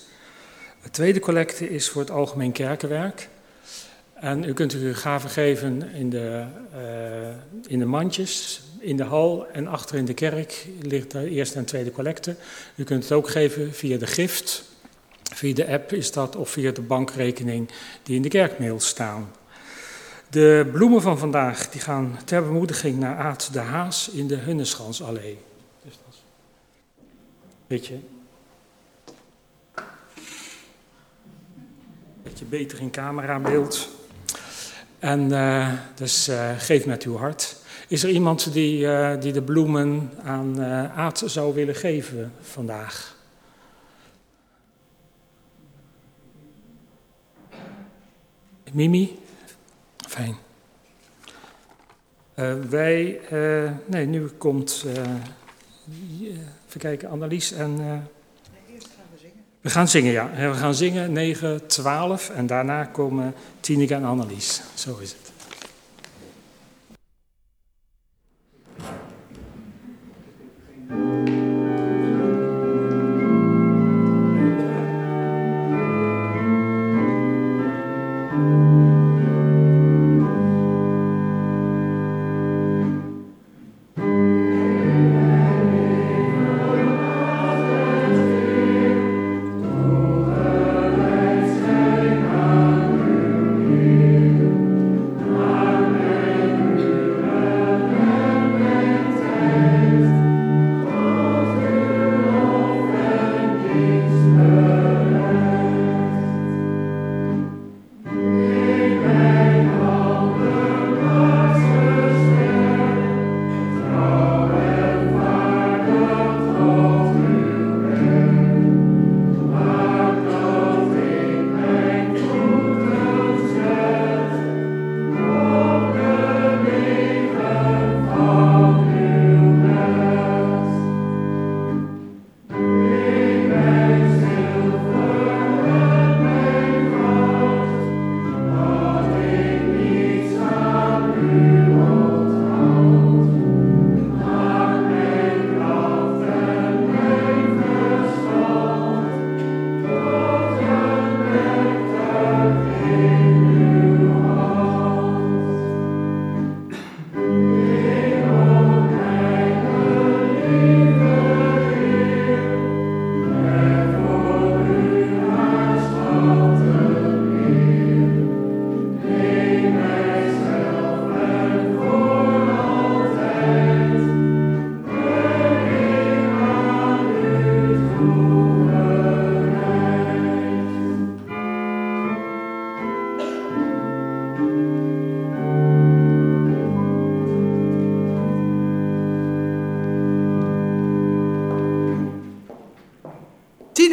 [0.84, 3.30] De tweede collecte is voor het algemeen kerkenwerk.
[4.14, 9.48] En u kunt uw gaven geven in de, uh, in de mandjes, in de hal
[9.48, 12.36] en achter in de kerk ligt de eerste en tweede collecte.
[12.76, 14.70] U kunt het ook geven via de gift
[15.42, 17.70] Via de app is dat of via de bankrekening
[18.04, 19.32] die in de kerkmail staan.
[20.30, 25.38] De bloemen van vandaag die gaan ter bemoediging naar Aad de Haas in de Hunnesgansallee.
[25.84, 26.16] Dus dat
[27.68, 28.00] beetje,
[32.50, 33.89] beter in camerabeeld.
[35.00, 37.56] En uh, dus uh, geef met uw hart.
[37.88, 40.64] Is er iemand die, uh, die de bloemen aan
[40.96, 43.20] Aad zou willen geven vandaag?
[48.72, 49.19] Mimi?
[50.07, 50.36] Fijn.
[52.36, 54.91] Uh, wij, uh, nee, nu komt, uh,
[56.67, 57.76] even kijken, Annelies en...
[57.76, 57.99] Nee,
[58.74, 59.43] eerst gaan we zingen.
[59.61, 60.51] We gaan zingen, ja.
[60.51, 64.61] We gaan zingen 9, 12 en daarna komen Tineke en Annelies.
[64.74, 65.30] Zo is het.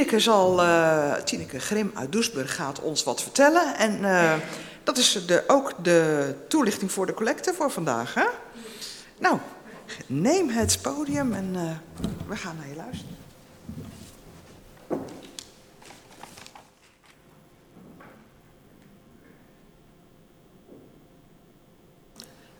[0.08, 3.76] Tineke, zal, uh, Tineke Grim uit Doesburg gaat ons wat vertellen.
[3.76, 4.34] En uh,
[4.84, 8.14] dat is de, ook de toelichting voor de collecte voor vandaag.
[8.14, 8.24] Hè?
[9.18, 9.38] Nou,
[10.06, 11.62] neem het podium en uh,
[12.28, 13.16] we gaan naar je luisteren.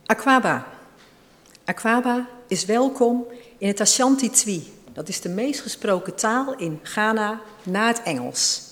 [0.07, 0.67] Aquaba.
[1.65, 3.27] Aquaba is welkom
[3.59, 4.78] in het Ashanti Twi.
[4.99, 8.63] Dat is de meest gesproken taal in Ghana na het Engels.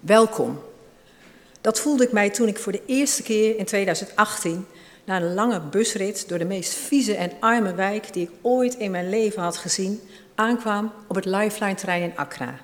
[0.00, 0.62] Welkom.
[1.60, 4.66] Dat voelde ik mij toen ik voor de eerste keer in 2018
[5.04, 8.90] na een lange busrit door de meest vieze en arme wijk die ik ooit in
[8.90, 10.00] mijn leven had gezien,
[10.34, 12.54] aankwam op het Lifeline-terrein in Accra.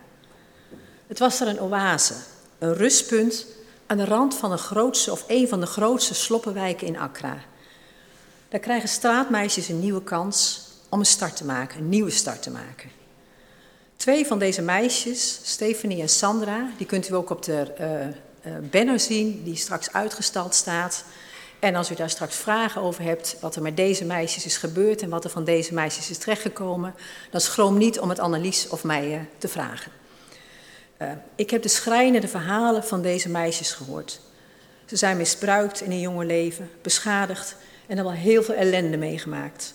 [1.06, 2.14] Het was er een oase,
[2.58, 3.46] een rustpunt
[3.86, 7.38] aan de rand van de grootste of een van de grootste sloppenwijken in Accra.
[8.48, 10.63] Daar krijgen straatmeisjes een nieuwe kans
[10.94, 12.90] om een start te maken, een nieuwe start te maken.
[13.96, 18.58] Twee van deze meisjes, Stephanie en Sandra, die kunt u ook op de uh, uh,
[18.70, 21.04] banner zien, die straks uitgestald staat.
[21.58, 25.02] En als u daar straks vragen over hebt, wat er met deze meisjes is gebeurd
[25.02, 26.94] en wat er van deze meisjes is terechtgekomen,
[27.30, 29.92] dan schroom niet om het Annelies of mij te vragen.
[31.34, 34.20] ik heb de schrijnende verhalen van deze meisjes gehoord.
[34.84, 39.74] Ze zijn misbruikt in hun jonge leven, beschadigd en hebben al heel veel ellende meegemaakt.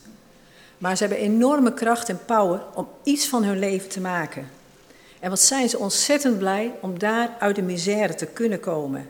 [0.80, 4.49] Maar ze hebben enorme kracht en power om iets van hun leven te maken.
[5.19, 9.09] En wat zijn ze ontzettend blij om daar uit de misère te kunnen komen.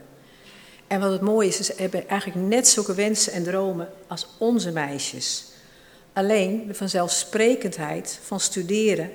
[0.86, 4.70] En wat het mooie is, ze hebben eigenlijk net zulke wensen en dromen als onze
[4.70, 5.44] meisjes.
[6.12, 9.10] Alleen de vanzelfsprekendheid van studeren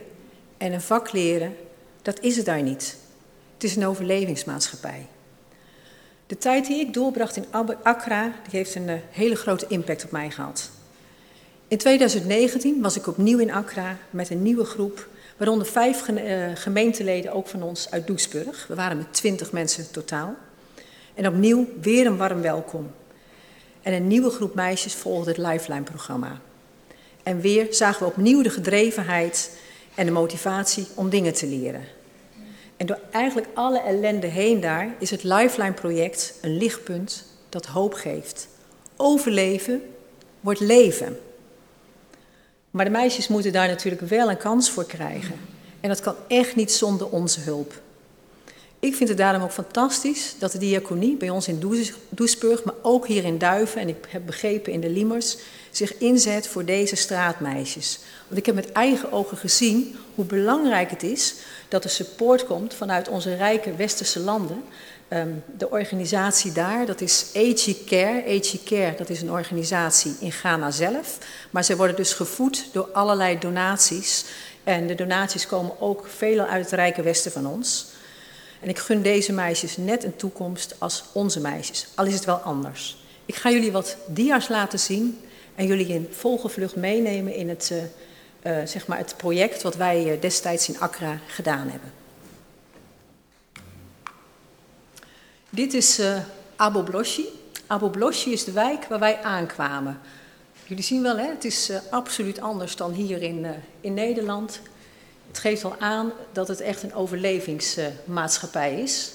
[0.58, 1.56] en een vak leren,
[2.02, 2.98] dat is het daar niet.
[3.54, 5.08] Het is een overlevingsmaatschappij.
[6.28, 7.46] De tijd die ik doorbracht in
[7.84, 10.70] Accra, die heeft een uh, hele grote impact op mij gehad.
[11.68, 15.08] In 2019 was ik opnieuw in Accra met een nieuwe groep,
[15.38, 18.68] waaronder vijf uh, gemeenteleden, ook van ons uit Doesburg.
[18.68, 20.36] We waren met twintig mensen totaal.
[21.14, 22.92] En opnieuw weer een warm welkom.
[23.82, 26.42] En een nieuwe groep meisjes volgde het Lifeline-programma.
[27.24, 29.52] En weer zagen we opnieuw de gedrevenheid
[29.96, 31.84] en de motivatie om dingen te leren.
[32.78, 38.48] En door eigenlijk alle ellende heen daar is het Lifeline-project een lichtpunt dat hoop geeft.
[38.96, 39.82] Overleven
[40.40, 41.18] wordt leven.
[42.76, 45.36] Maar de meisjes moeten daar natuurlijk wel een kans voor krijgen.
[45.82, 47.82] En dat kan echt niet zonder onze hulp.
[48.80, 53.08] Ik vind het daarom ook fantastisch dat de diaconie bij ons in Doesburg, maar ook
[53.08, 55.38] hier in Duiven en ik heb begrepen in de Liemers,
[55.72, 58.00] zich inzet voor deze straatmeisjes.
[58.28, 61.36] Want ik heb met eigen ogen gezien hoe belangrijk het is
[61.68, 64.64] dat er support komt vanuit onze rijke westerse landen.
[65.10, 68.24] Um, de organisatie daar, dat is AG Care.
[68.28, 71.18] AG Care, dat is een organisatie in Ghana zelf.
[71.50, 74.26] Maar ze worden dus gevoed door allerlei donaties.
[74.64, 77.86] En de donaties komen ook veelal uit het rijke westen van ons.
[78.62, 82.36] En ik gun deze meisjes net een toekomst als onze meisjes, al is het wel
[82.36, 82.98] anders.
[83.26, 85.20] Ik ga jullie wat dia's laten zien
[85.56, 87.78] en jullie in volgevlucht meenemen in het, uh,
[88.58, 92.05] uh, zeg maar het project wat wij uh, destijds in Accra gedaan hebben.
[95.56, 96.02] Dit is
[96.86, 97.26] Bloshi.
[97.68, 100.00] Abo Bloshi is de wijk waar wij aankwamen.
[100.66, 101.28] Jullie zien wel, hè?
[101.28, 103.46] het is absoluut anders dan hier in,
[103.82, 104.60] in Nederland.
[105.28, 109.12] Het geeft al aan dat het echt een overlevingsmaatschappij is.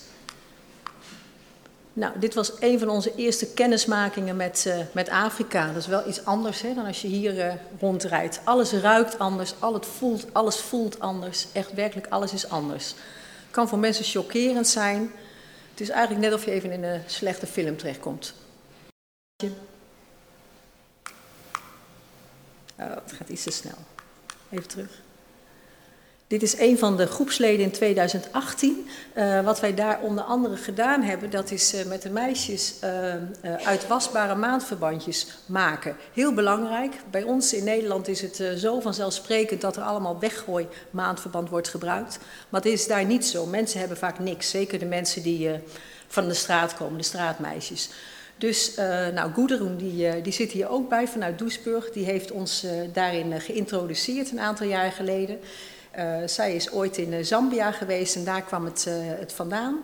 [1.93, 5.67] Nou, dit was een van onze eerste kennismakingen met, uh, met Afrika.
[5.67, 8.41] Dat is wel iets anders hè, dan als je hier uh, rondrijdt.
[8.45, 11.47] Alles ruikt anders, alles voelt, alles voelt anders.
[11.53, 12.95] Echt werkelijk, alles is anders.
[13.51, 15.11] Kan voor mensen chockerend zijn.
[15.81, 18.35] Het is eigenlijk net of je even in een slechte film terechtkomt.
[22.79, 23.79] Oh, het gaat iets te snel.
[24.51, 25.01] Even terug.
[26.31, 28.89] Dit is een van de groepsleden in 2018.
[29.17, 33.15] Uh, wat wij daar onder andere gedaan hebben, dat is uh, met de meisjes uh,
[33.65, 35.97] uitwasbare maandverbandjes maken.
[36.15, 36.95] Heel belangrijk.
[37.11, 42.19] Bij ons in Nederland is het zo vanzelfsprekend dat er allemaal weggooi maandverband wordt gebruikt.
[42.49, 43.47] Maar het is daar niet zo.
[43.47, 44.51] Mensen hebben vaak niks.
[44.51, 45.51] Zeker de mensen die
[46.07, 47.91] van de straat komen, de straatmeisjes.
[48.39, 48.75] Dus
[49.15, 51.91] nou, Goederoen die, die zit hier ook bij vanuit Doesburg.
[51.91, 55.39] Die heeft ons daarin geïntroduceerd een aantal jaar geleden.
[55.99, 59.79] Uh, zij is ooit in uh, Zambia geweest en daar kwam het, uh, het vandaan.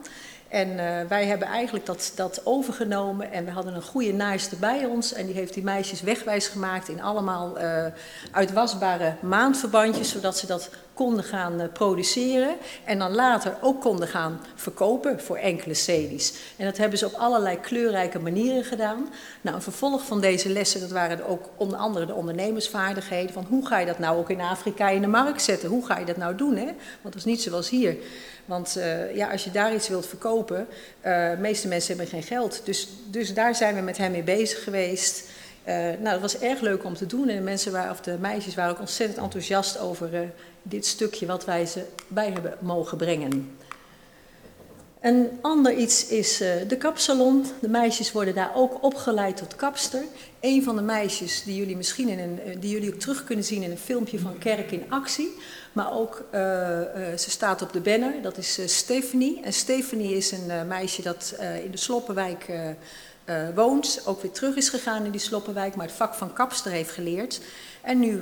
[0.49, 0.77] En
[1.09, 5.13] wij hebben eigenlijk dat, dat overgenomen en we hadden een goede naaister bij ons.
[5.13, 7.59] En die heeft die meisjes wegwijs gemaakt in allemaal
[8.31, 14.41] uitwasbare maandverbandjes, zodat ze dat konden gaan eh, produceren en dan later ook konden gaan
[14.55, 16.35] verkopen voor enkele cedi's.
[16.57, 19.09] En dat hebben ze op allerlei kleurrijke manieren gedaan.
[19.41, 23.33] Nou, een vervolg van deze lessen, dat waren ook onder andere de ondernemersvaardigheden.
[23.33, 25.69] Van hoe ga je dat nou ook in Afrika in de markt zetten?
[25.69, 26.57] Hoe ga je dat nou doen?
[26.57, 26.65] Hè?
[26.65, 27.97] Want dat is niet zoals hier.
[28.45, 30.67] Want uh, ja, als je daar iets wilt verkopen,
[31.07, 32.61] uh, de meeste mensen hebben geen geld.
[32.65, 35.29] Dus, dus daar zijn we met hem mee bezig geweest.
[35.99, 37.29] Nou, dat was erg leuk om te doen.
[37.29, 40.31] En de mensen waren, of de meisjes waren ook ontzettend enthousiast over
[40.69, 43.57] dit stukje wat wij ze bij hebben mogen brengen.
[45.01, 47.45] Een ander iets is uh, de kapsalon.
[47.61, 50.03] De meisjes worden daar ook opgeleid tot kapster.
[50.41, 53.63] Een van de meisjes die jullie misschien in een, die jullie ook terug kunnen zien
[53.63, 55.35] in een filmpje van Kerk in Actie.
[55.73, 56.41] Maar ook, uh,
[57.19, 59.43] ze staat op de banner, dat is Stephanie.
[59.43, 62.47] En Stephanie is een meisje dat in de Sloppenwijk
[63.55, 64.01] woont.
[64.05, 67.41] Ook weer terug is gegaan in die Sloppenwijk, maar het vak van kapster heeft geleerd.
[67.87, 68.21] En nu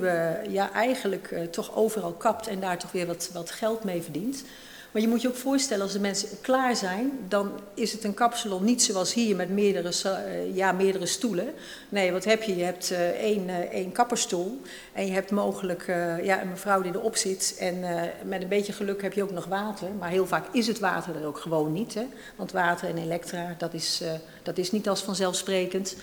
[0.49, 4.43] ja, eigenlijk toch overal kapt en daar toch weer wat, wat geld mee verdient.
[4.91, 8.13] Maar je moet je ook voorstellen, als de mensen klaar zijn, dan is het een
[8.13, 11.53] kapsalon niet zoals hier met meerdere, uh, ja, meerdere stoelen.
[11.89, 12.55] Nee, wat heb je?
[12.55, 14.61] Je hebt één, één kapperstoel
[14.93, 15.85] en je hebt mogelijk
[16.23, 17.55] ja, een mevrouw die erop zit.
[17.59, 17.79] En
[18.23, 19.87] met een beetje geluk heb je ook nog water.
[19.99, 21.93] Maar heel vaak is het water er ook gewoon niet.
[21.93, 22.07] Hè?
[22.35, 24.01] Want water en elektra, dat is,
[24.43, 25.95] dat is niet als vanzelfsprekend.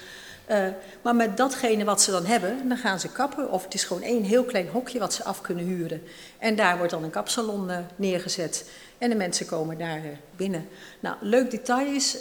[0.51, 0.67] Uh,
[1.03, 3.51] maar met datgene wat ze dan hebben, dan gaan ze kappen.
[3.51, 6.03] Of het is gewoon één heel klein hokje wat ze af kunnen huren.
[6.39, 8.71] En daar wordt dan een kapsalon uh, neergezet.
[8.99, 10.69] En de mensen komen daar uh, binnen.
[11.01, 12.21] Nou, leuk detail is,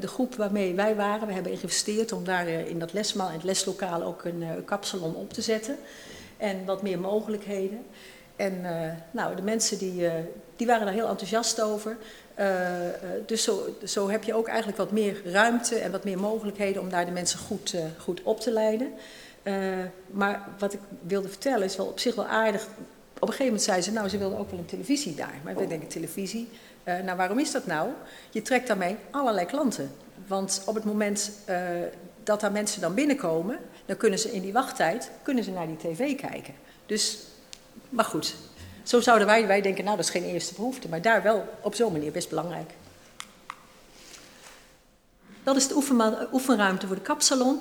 [0.00, 3.44] de groep waarmee wij waren, we hebben geïnvesteerd om daar in dat lesmaal, in het
[3.44, 5.76] leslokaal ook een kapsalon op te zetten.
[6.36, 7.86] En wat meer mogelijkheden.
[8.36, 8.60] En
[9.10, 10.08] nou, de mensen die,
[10.56, 11.96] die waren daar heel enthousiast over.
[12.38, 12.46] Uh,
[13.26, 16.90] dus zo, zo, heb je ook eigenlijk wat meer ruimte en wat meer mogelijkheden om
[16.90, 18.92] daar de mensen goed, uh, goed op te leiden.
[20.10, 22.62] Maar wat ik wilde vertellen is wel op zich wel aardig.
[23.14, 25.34] Op een gegeven moment zei ze, nou, ze wilden ook wel een televisie daar.
[25.44, 26.48] Maar we denken, televisie,
[26.84, 27.88] nou, waarom is dat nou?
[28.30, 29.90] Je trekt daarmee allerlei klanten.
[30.26, 31.30] Want op het moment
[32.22, 35.76] dat daar mensen dan binnenkomen, dan kunnen ze in die wachttijd kunnen ze naar die
[35.76, 36.54] tv kijken.
[36.86, 37.18] Dus,
[37.88, 38.34] maar goed,
[38.84, 41.74] zo zouden wij, wij denken, nou dat is geen eerste behoefte, maar daar wel op
[41.74, 42.70] zo'n manier best belangrijk.
[45.42, 45.76] Dat is de
[46.32, 47.60] oefenruimte voor de kapsalon.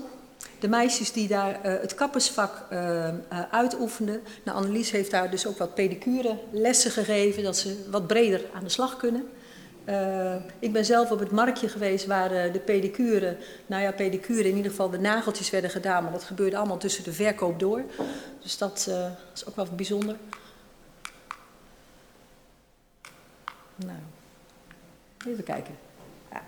[0.59, 3.13] De meisjes die daar uh, het kappersvak uh, uh,
[3.51, 4.21] uitoefenden.
[4.43, 8.63] Nou, Annelies heeft daar dus ook wat pedicure lessen gegeven, dat ze wat breder aan
[8.63, 9.27] de slag kunnen.
[10.59, 14.71] ik ben zelf op het marktje geweest waar de pedicure, nou ja, pedicure in ieder
[14.71, 17.83] geval de nageltjes werden gedaan, maar dat gebeurde allemaal tussen de verkoop door.
[18.41, 18.89] Dus dat
[19.33, 20.15] is ook wel bijzonder.
[23.75, 23.99] Nou,
[25.27, 25.77] even kijken.
[26.31, 26.41] Ja.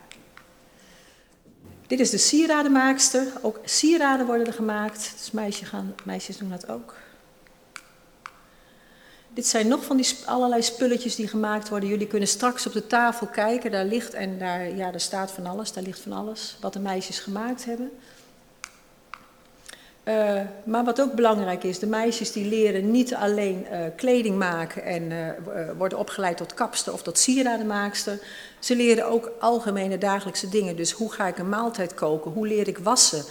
[1.87, 3.27] Dit is de sieradenmaakster.
[3.41, 5.13] Ook sieraden worden er gemaakt.
[5.17, 6.95] Dus meisjes, gaan, meisjes doen dat ook.
[9.35, 11.89] Dit zijn nog van die allerlei spulletjes die gemaakt worden.
[11.89, 13.71] Jullie kunnen straks op de tafel kijken.
[13.71, 15.73] Daar ligt en daar, ja, daar staat van alles.
[15.73, 17.91] Daar ligt van alles wat de meisjes gemaakt hebben.
[20.05, 24.83] Uh, maar wat ook belangrijk is, de meisjes die leren niet alleen uh, kleding maken
[24.83, 25.29] en uh,
[25.77, 28.19] worden opgeleid tot kapster of tot sieradenmaakster.
[28.59, 30.75] Ze leren ook algemene dagelijkse dingen.
[30.75, 32.31] Dus hoe ga ik een maaltijd koken?
[32.31, 33.23] Hoe leer ik wassen?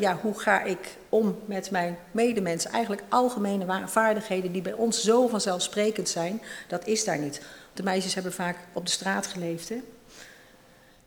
[0.00, 2.70] ja, hoe ga ik om met mijn medemensen?
[2.70, 7.40] Eigenlijk algemene vaardigheden die bij ons zo vanzelfsprekend zijn, dat is daar niet.
[7.74, 9.72] De meisjes hebben vaak op de straat geleefd.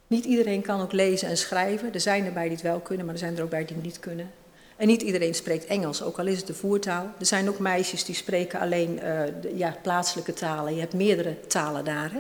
[0.07, 1.93] Niet iedereen kan ook lezen en schrijven.
[1.93, 3.85] Er zijn erbij die het wel kunnen, maar er zijn er ook bij die het
[3.85, 4.31] niet kunnen.
[4.79, 7.11] En niet iedereen spreekt Engels, ook al is het de voertaal.
[7.19, 9.01] Er zijn ook meisjes die spreken alleen uh,
[9.41, 10.73] de, ja, plaatselijke talen.
[10.73, 12.11] Je hebt meerdere talen daar.
[12.11, 12.19] Hè?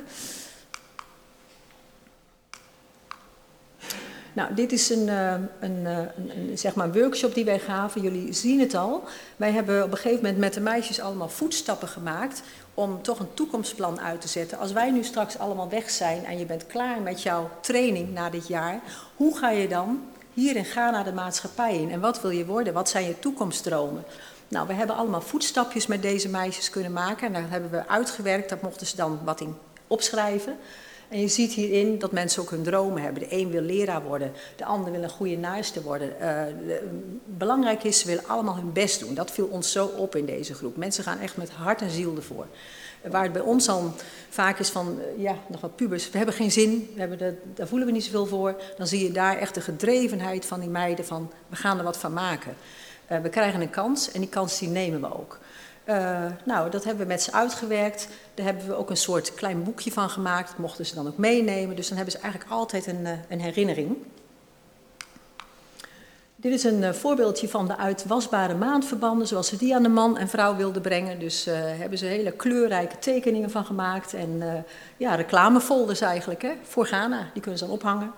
[4.33, 8.01] Nou, dit is een, uh, een, uh, een, een, zeg maar workshop die wij gaven.
[8.01, 9.03] Jullie zien het al.
[9.35, 12.41] Wij hebben op een gegeven moment met de meisjes allemaal voetstappen gemaakt
[12.73, 14.57] om toch een toekomstplan uit te zetten.
[14.57, 18.29] Als wij nu straks allemaal weg zijn en je bent klaar met jouw training na
[18.29, 18.81] dit jaar,
[19.15, 20.01] hoe ga je dan
[20.33, 21.91] hier in Ghana de maatschappij in.
[21.91, 22.73] En wat wil je worden?
[22.73, 24.03] Wat zijn je toekomstdromen?
[24.47, 27.27] Nou, we hebben allemaal voetstapjes met deze meisjes kunnen maken.
[27.27, 28.49] En daar hebben we uitgewerkt.
[28.49, 29.55] Daar mochten ze dan wat in
[29.87, 30.57] opschrijven.
[31.09, 33.21] En je ziet hierin dat mensen ook hun dromen hebben.
[33.21, 36.09] De een wil leraar worden, de ander wil een goede naaister worden.
[36.09, 36.87] Uh, de,
[37.25, 39.13] belangrijk is, ze willen allemaal hun best doen.
[39.13, 40.77] Dat viel ons zo op in deze groep.
[40.77, 42.45] Mensen gaan echt met hart en ziel ervoor.
[43.07, 43.93] Waar het bij ons dan
[44.29, 47.67] vaak is van, eh, ja, nog wat pubers, we hebben geen zin, we hebben daar
[47.67, 48.61] voelen we niet zoveel voor.
[48.77, 51.97] Dan zie je daar echt de gedrevenheid van die meiden van, we gaan er wat
[51.97, 52.55] van maken.
[53.11, 55.39] Uh, we krijgen een kans en die kans die nemen we ook.
[55.85, 58.07] Uh, nou, dat hebben we met ze uitgewerkt.
[58.33, 60.49] Daar hebben we ook een soort klein boekje van gemaakt.
[60.49, 61.75] Dat mochten ze dan ook meenemen.
[61.75, 63.97] Dus dan hebben ze eigenlijk altijd een, een herinnering.
[66.41, 70.17] Dit is een uh, voorbeeldje van de uitwasbare maandverbanden, zoals ze die aan de man
[70.17, 71.19] en vrouw wilden brengen.
[71.19, 74.13] Dus uh, hebben ze hele kleurrijke tekeningen van gemaakt.
[74.13, 74.53] En uh,
[74.97, 77.29] ja, reclamefolders eigenlijk, hè, voor Ghana.
[77.33, 78.11] Die kunnen ze dan ophangen.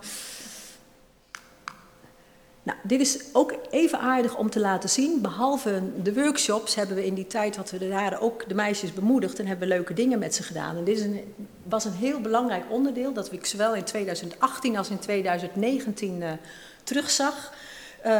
[2.62, 5.20] Nou, dit is ook even aardig om te laten zien.
[5.20, 9.38] Behalve de workshops hebben we in die tijd dat we daar ook de meisjes bemoedigd
[9.38, 10.76] en hebben leuke dingen met ze gedaan.
[10.76, 14.90] En dit is een, was een heel belangrijk onderdeel dat ik zowel in 2018 als
[14.90, 16.30] in 2019 uh,
[16.84, 17.52] terugzag.
[18.06, 18.10] Uh,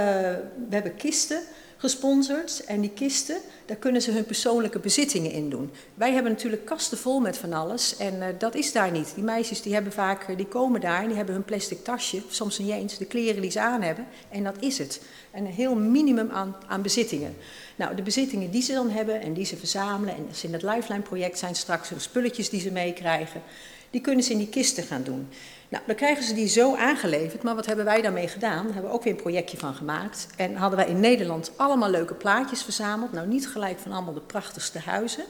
[0.68, 1.42] we hebben kisten
[1.82, 5.70] gesponsord en die kisten, daar kunnen ze hun persoonlijke bezittingen in doen.
[5.94, 9.14] Wij hebben natuurlijk kasten vol met van alles en uh, dat is daar niet.
[9.14, 12.58] Die meisjes die hebben vaak, die komen daar en die hebben hun plastic tasje, soms
[12.58, 15.00] niet eens, de kleren die ze aan hebben en dat is het.
[15.30, 17.36] En een heel minimum aan, aan bezittingen.
[17.76, 20.62] Nou, de bezittingen die ze dan hebben en die ze verzamelen en ze in het
[20.62, 23.42] Lifeline project zijn straks de spulletjes die ze meekrijgen,
[23.90, 25.28] die kunnen ze in die kisten gaan doen.
[25.72, 28.64] Nou, dan krijgen ze die zo aangeleverd, maar wat hebben wij daarmee gedaan?
[28.64, 30.26] Daar hebben we ook weer een projectje van gemaakt.
[30.36, 33.12] En hadden wij in Nederland allemaal leuke plaatjes verzameld.
[33.12, 35.24] Nou, niet gelijk van allemaal de prachtigste huizen,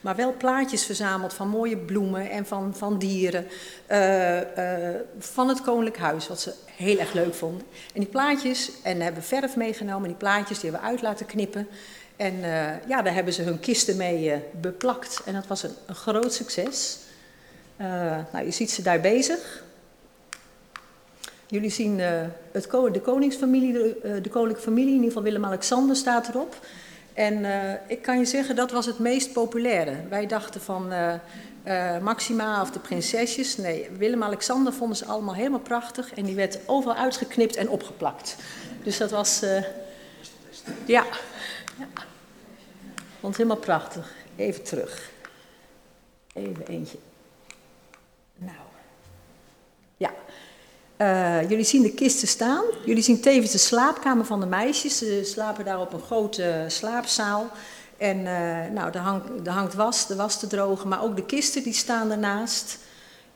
[0.00, 3.46] maar wel plaatjes verzameld van mooie bloemen en van, van dieren.
[3.90, 4.44] Uh, uh,
[5.18, 7.66] van het Koninklijk Huis, wat ze heel erg leuk vonden.
[7.94, 11.68] En die plaatjes, en hebben verf meegenomen, die plaatjes die hebben we uit laten knippen.
[12.16, 15.22] En uh, ja, daar hebben ze hun kisten mee beplakt.
[15.24, 16.98] En dat was een, een groot succes.
[18.32, 19.64] nou, je ziet ze daar bezig.
[21.48, 22.08] Jullie zien uh,
[22.52, 26.66] het, de koningsfamilie, de, uh, de koninklijke familie, in ieder geval Willem-Alexander staat erop.
[27.14, 29.96] En uh, ik kan je zeggen, dat was het meest populaire.
[30.08, 30.92] Wij dachten van
[32.02, 33.56] Maxima of de prinsesjes.
[33.56, 36.14] Nee, Willem-Alexander vonden ze allemaal helemaal prachtig.
[36.14, 38.36] En die werd overal uitgeknipt en opgeplakt.
[38.82, 39.40] Dus dat was...
[40.84, 41.04] ja.
[41.78, 41.86] ja.
[43.20, 44.14] Vond helemaal prachtig.
[44.36, 45.10] Even terug.
[46.32, 46.98] Even eentje.
[50.98, 52.64] Uh, jullie zien de kisten staan.
[52.84, 54.98] Jullie zien tevens de slaapkamer van de meisjes.
[54.98, 57.50] Ze slapen daar op een grote slaapzaal.
[57.96, 61.24] En uh, nou, er, hangt, er hangt was, de was te drogen, maar ook de
[61.24, 62.78] kisten die staan ernaast.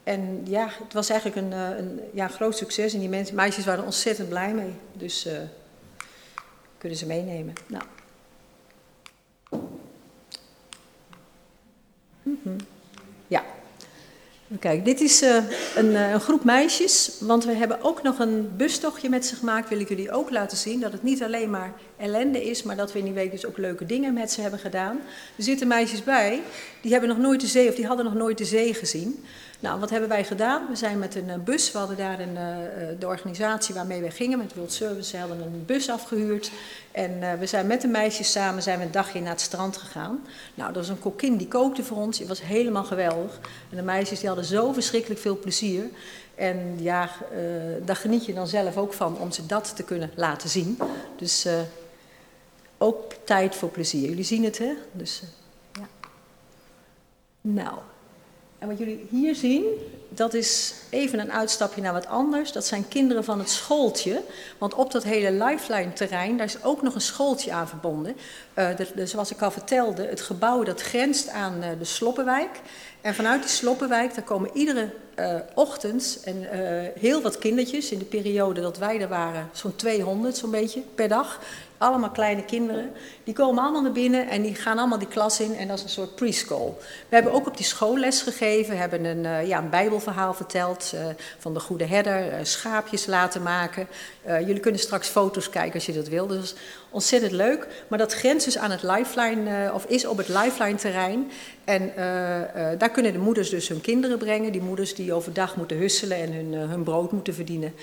[0.05, 2.93] En ja, het was eigenlijk een, een ja, groot succes.
[2.93, 4.75] En die mensen, meisjes waren ontzettend blij mee.
[4.93, 5.33] Dus uh,
[6.79, 7.55] kunnen ze meenemen.
[7.67, 7.85] Nou.
[12.23, 12.57] -hmm.
[14.59, 15.37] Kijk, dit is uh,
[15.77, 19.69] een, uh, een, groep meisjes, want we hebben ook nog een bustochtje met ze gemaakt.
[19.69, 22.93] Wil ik jullie ook laten zien dat het niet alleen maar ellende is, maar dat
[22.93, 25.01] we in die week dus ook leuke dingen met ze hebben gedaan.
[25.37, 26.43] Er zitten meisjes bij,
[26.83, 29.25] die hebben nog nooit de zee, of die hadden nog nooit de zee gezien.
[29.61, 30.67] Nou, wat hebben wij gedaan?
[30.69, 32.35] We zijn met een uh, bus, we hadden daar een,
[32.99, 36.51] de organisatie waarmee wij gingen, met World Service, hadden een bus afgehuurd.
[36.93, 40.27] En we zijn met de meisjes samen zijn we een dagje naar het strand gegaan.
[40.55, 42.19] Nou, dat was een kokkin die kookte voor ons.
[42.19, 43.39] Het was helemaal geweldig.
[43.71, 45.85] En de meisjes die hadden zo verschrikkelijk veel plezier.
[46.35, 47.41] En ja, uh,
[47.85, 50.79] daar geniet je dan zelf ook van om ze dat te kunnen laten zien.
[51.17, 51.53] Dus uh,
[52.79, 54.09] ook tijd voor plezier.
[54.09, 54.73] Jullie zien het, hè?
[54.93, 55.23] Dus,
[55.73, 55.89] ja.
[57.41, 57.79] Nou,
[58.61, 59.65] en wat jullie hier zien,
[60.09, 62.53] dat is even een uitstapje naar wat anders.
[62.53, 64.23] Dat zijn kinderen van het schooltje.
[64.59, 68.17] Want op dat hele Lifeline-terrein, daar is ook nog een schooltje aan verbonden.
[68.55, 72.61] De, de, zoals ik al vertelde, het gebouw dat grenst aan uh, de Sloppenwijk.
[73.01, 76.47] En vanuit die Sloppenwijk, daar komen iedere uh, ochtend en,
[76.99, 77.91] heel wat kindertjes.
[77.91, 81.41] In de periode dat wij er waren, zo'n 200 zo'n beetje per dag.
[81.81, 82.93] Allemaal kleine kinderen.
[83.25, 85.57] Die komen allemaal naar binnen en die gaan allemaal die klas in.
[85.57, 86.79] En dat is een soort preschool.
[87.09, 88.79] We hebben ook op die school les gegeven.
[88.79, 91.01] Hebben een, uh, ja, een bijbelverhaal verteld uh,
[91.39, 92.27] van de goede herder.
[92.27, 93.89] Uh, schaapjes laten maken.
[94.25, 96.27] jullie kunnen straks foto's kijken als je dat wil.
[96.27, 96.55] Dus
[96.91, 97.67] ontzettend leuk.
[97.89, 101.31] Maar dat grenst dus aan het lifeline, of is op het lifeline terrein.
[101.65, 101.93] En
[102.79, 104.53] daar kunnen de moeders dus hun kinderen brengen.
[104.53, 107.75] Die moeders die overdag moeten husselen en hun, hun brood moeten verdienen.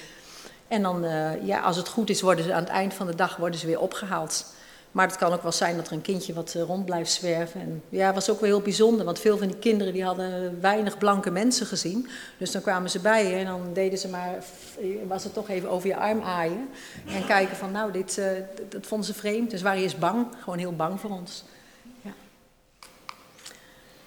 [0.68, 3.16] En dan, uh, ja, als het goed is, worden ze aan het eind van de
[3.16, 4.56] dag worden ze weer opgehaald.
[4.92, 7.62] Maar het kan ook wel zijn dat er een kindje wat uh, rond blijft zwerven.
[7.62, 10.62] En ja, het was ook wel heel bijzonder, want veel van die kinderen die hadden
[10.62, 12.08] weinig blanke mensen gezien.
[12.38, 14.44] Dus dan kwamen ze bij je en dan deden ze maar,
[15.08, 16.70] was het toch even over je arm aaien.
[17.08, 18.22] En kijken van, nou, dit,
[18.70, 19.52] dat vonden ze vreemd.
[19.52, 21.44] Dus waren eerst bang, gewoon heel bang voor ons.
[22.02, 22.12] Ja.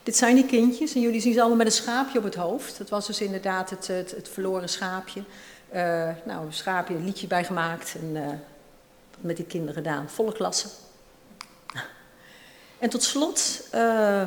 [0.03, 2.79] Dit zijn die kindjes en jullie zien ze allemaal met een schaapje op het hoofd.
[2.79, 5.23] Dat was dus inderdaad het, het verloren schaapje.
[5.75, 8.27] Uh, nou, een schaapje, een liedje bij gemaakt en uh,
[9.21, 10.09] met die kinderen gedaan.
[10.09, 10.69] Volle klasse.
[12.79, 14.23] En tot slot uh,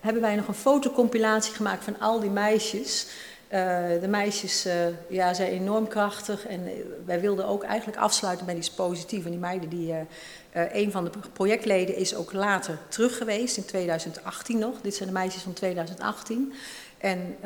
[0.00, 3.06] hebben wij nog een fotocompilatie gemaakt van al die meisjes.
[3.48, 4.66] de meisjes
[5.08, 6.68] ja, zijn enorm krachtig en
[7.04, 9.24] wij wilden ook eigenlijk afsluiten met iets positiefs.
[9.24, 9.94] En die meiden, die,
[10.52, 14.80] een van de projectleden is ook later terug geweest, in 2018 nog.
[14.80, 16.52] Dit zijn de meisjes van 2018.
[16.98, 17.36] En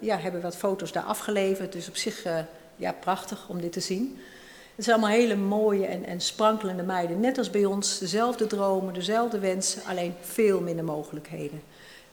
[0.00, 1.72] ja, hebben wat foto's daar afgeleverd.
[1.72, 2.24] Dus op zich
[2.78, 4.18] ja, prachtig om dit te zien.
[4.74, 7.20] Het zijn allemaal hele mooie en, en sprankelende meiden.
[7.20, 11.62] Net als bij ons, dezelfde dromen, dezelfde wensen, alleen veel minder mogelijkheden.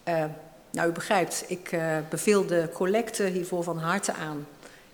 [0.07, 0.23] Uh,
[0.71, 4.47] nou, u begrijpt, ik uh, beveel de collecte hiervoor van harte aan.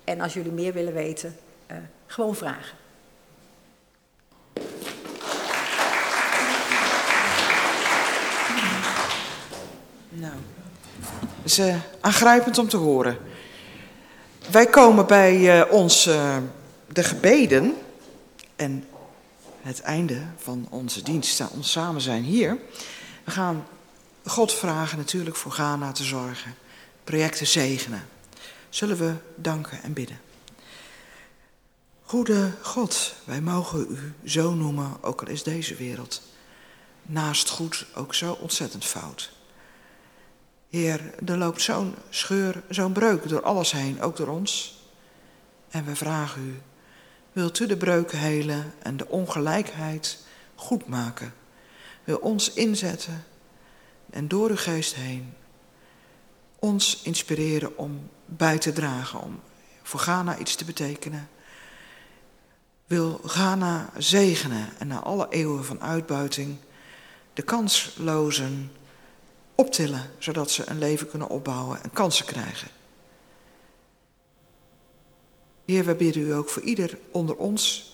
[0.04, 1.36] En als jullie meer willen weten,
[1.72, 2.78] uh, gewoon vragen.
[10.10, 10.34] Nou,
[11.44, 11.62] is
[12.02, 13.18] aangrijpend om te horen.
[14.50, 16.38] Wij komen bij uh, ons, uh,
[16.88, 17.76] de gebeden
[18.56, 18.88] en
[19.62, 22.58] het einde van onze dienst, ons samen zijn hier.
[23.24, 23.68] We gaan
[24.26, 26.56] God vragen natuurlijk voor Ghana te zorgen,
[27.04, 28.08] projecten zegenen.
[28.70, 30.20] Zullen we danken en bidden.
[32.04, 36.22] Goede God, wij mogen u zo noemen, ook al is deze wereld
[37.02, 39.32] naast goed ook zo ontzettend fout.
[40.72, 44.80] Heer, er loopt zo'n scheur, zo'n breuk door alles heen, ook door ons.
[45.70, 46.62] En we vragen u,
[47.32, 50.18] wilt u de breuken helen en de ongelijkheid
[50.56, 51.34] goed maken?
[52.04, 53.24] Wil ons inzetten
[54.10, 55.34] en door uw geest heen
[56.60, 59.40] ons inspireren om bij te dragen, om
[59.84, 61.30] voor Ghana iets te betekenen.
[62.88, 66.58] Wil Ghana zegenen en na alle eeuwen van uitbuiting
[67.34, 68.72] de kanslozen
[69.62, 72.68] optillen, zodat ze een leven kunnen opbouwen en kansen krijgen.
[75.66, 77.94] Heer, we bidden u ook voor ieder onder ons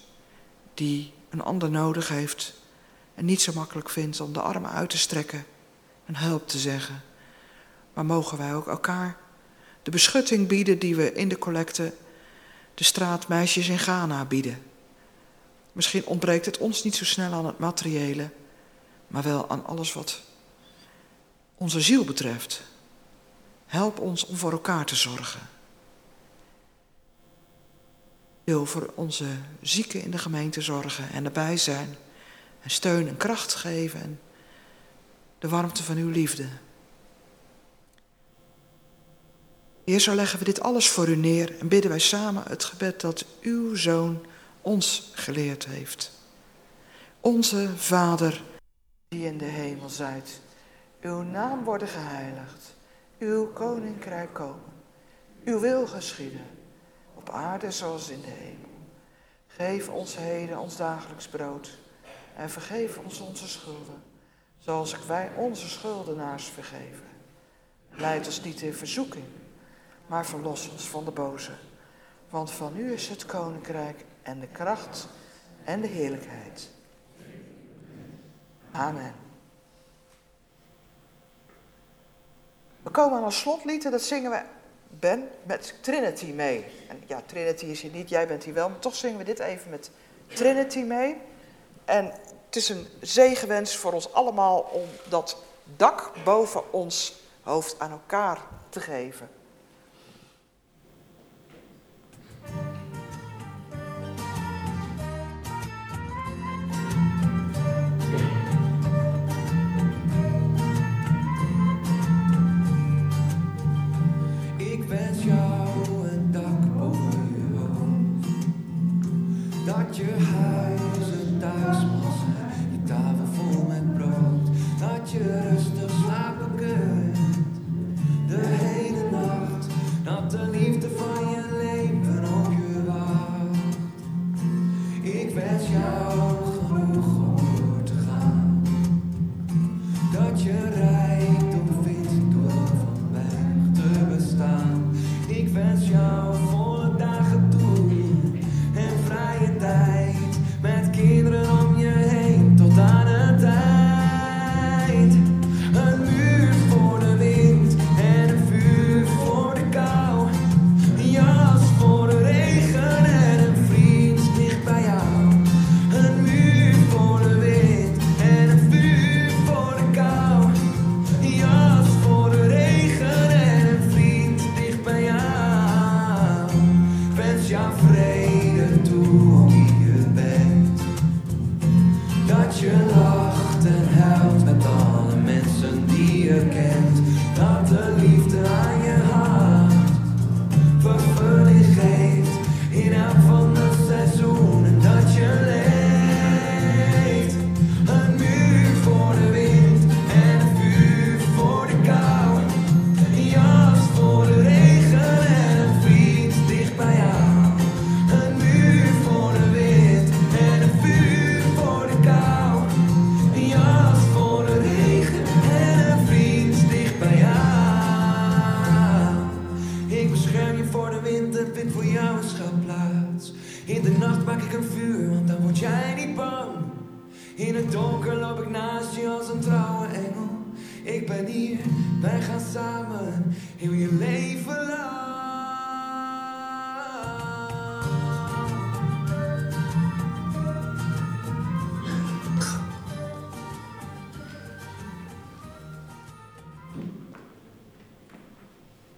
[0.73, 2.53] die een ander nodig heeft
[3.15, 5.45] en niet zo makkelijk vindt om de armen uit te strekken
[6.05, 7.01] en hulp te zeggen.
[7.93, 9.17] Maar mogen wij ook elkaar
[9.83, 11.93] de beschutting bieden die we in de collecte
[12.73, 14.61] de straatmeisjes in Ghana bieden.
[15.71, 18.29] Misschien ontbreekt het ons niet zo snel aan het materiële,
[19.07, 20.21] maar wel aan alles wat
[21.57, 22.61] onze ziel betreft.
[23.65, 25.39] Help ons om voor elkaar te zorgen.
[28.43, 29.25] Wil voor onze
[29.61, 31.95] zieken in de gemeente zorgen en erbij zijn.
[32.61, 34.19] En steun en kracht geven en
[35.39, 36.47] de warmte van uw liefde.
[39.85, 43.01] Heer, zo leggen we dit alles voor u neer en bidden wij samen het gebed
[43.01, 44.25] dat uw zoon
[44.61, 46.11] ons geleerd heeft.
[47.19, 48.43] Onze Vader,
[49.07, 50.39] die in de hemel zijt
[51.07, 52.75] uw naam worden geheiligd,
[53.19, 54.73] uw koninkrijk komen,
[55.43, 56.45] uw wil geschieden,
[57.13, 58.69] op aarde zoals in de hemel.
[59.47, 61.77] Geef ons heden ons dagelijks brood
[62.35, 64.03] en vergeef ons onze schulden,
[64.57, 67.05] zoals wij onze schuldenaars vergeven.
[67.89, 69.25] Leid ons niet in verzoeking,
[70.07, 71.53] maar verlos ons van de boze.
[72.29, 75.07] Want van u is het koninkrijk en de kracht
[75.63, 76.69] en de heerlijkheid.
[78.71, 79.26] Amen.
[82.87, 84.41] We komen aan een slotlied en dat zingen we,
[84.99, 86.65] Ben, met Trinity mee.
[86.87, 89.39] En ja, Trinity is hier niet, jij bent hier wel, maar toch zingen we dit
[89.39, 89.91] even met
[90.27, 91.17] Trinity mee.
[91.85, 92.05] En
[92.45, 95.37] het is een zegenwens voor ons allemaal om dat
[95.75, 99.29] dak boven ons hoofd aan elkaar te geven.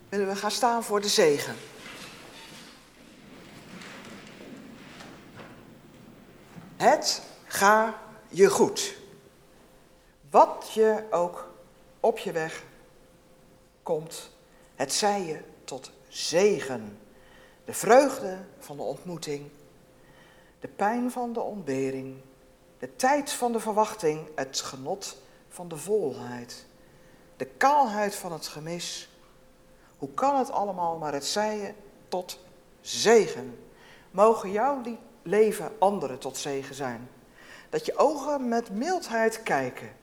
[0.10, 1.56] Willen we gaan staan voor de zegen?
[6.78, 8.96] Het ga je goed.
[10.30, 11.54] Wat je ook
[12.00, 12.64] op je weg
[13.84, 14.32] komt,
[14.76, 17.00] het zij je tot zegen.
[17.66, 19.50] De vreugde van de ontmoeting,
[20.60, 22.22] de pijn van de ontbering,
[22.80, 25.18] de tijd van de verwachting, het genot
[25.50, 26.66] van de volheid,
[27.38, 29.09] de kaalheid van het gemis.
[30.00, 31.74] Hoe kan het allemaal, maar het zij je
[32.08, 32.40] tot
[32.82, 33.60] zegen.
[34.12, 34.82] Mogen jouw
[35.22, 37.10] leven anderen tot zegen zijn.
[37.70, 39.96] Dat je ogen met mildheid kijken.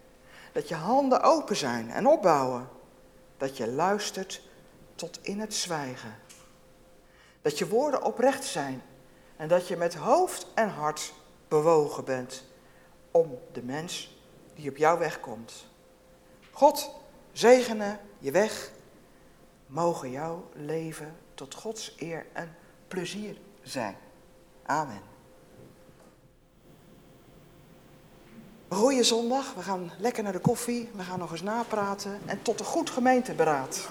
[0.52, 2.68] Dat je handen open zijn en opbouwen.
[3.36, 4.42] Dat je luistert
[4.94, 6.14] tot in het zwijgen.
[7.42, 8.82] Dat je woorden oprecht zijn
[9.36, 11.12] en dat je met hoofd en hart
[11.48, 12.44] bewogen bent
[13.10, 14.18] om de mens
[14.54, 15.66] die op jouw weg komt.
[16.50, 16.90] God
[17.32, 18.70] zegene je weg.
[19.66, 22.56] Mogen jouw leven tot Gods eer en
[22.88, 23.96] plezier zijn.
[24.62, 25.00] Amen.
[28.68, 29.54] Goeie zondag.
[29.54, 30.88] We gaan lekker naar de koffie.
[30.94, 32.20] We gaan nog eens napraten.
[32.26, 33.88] En tot een goed gemeenteberaad.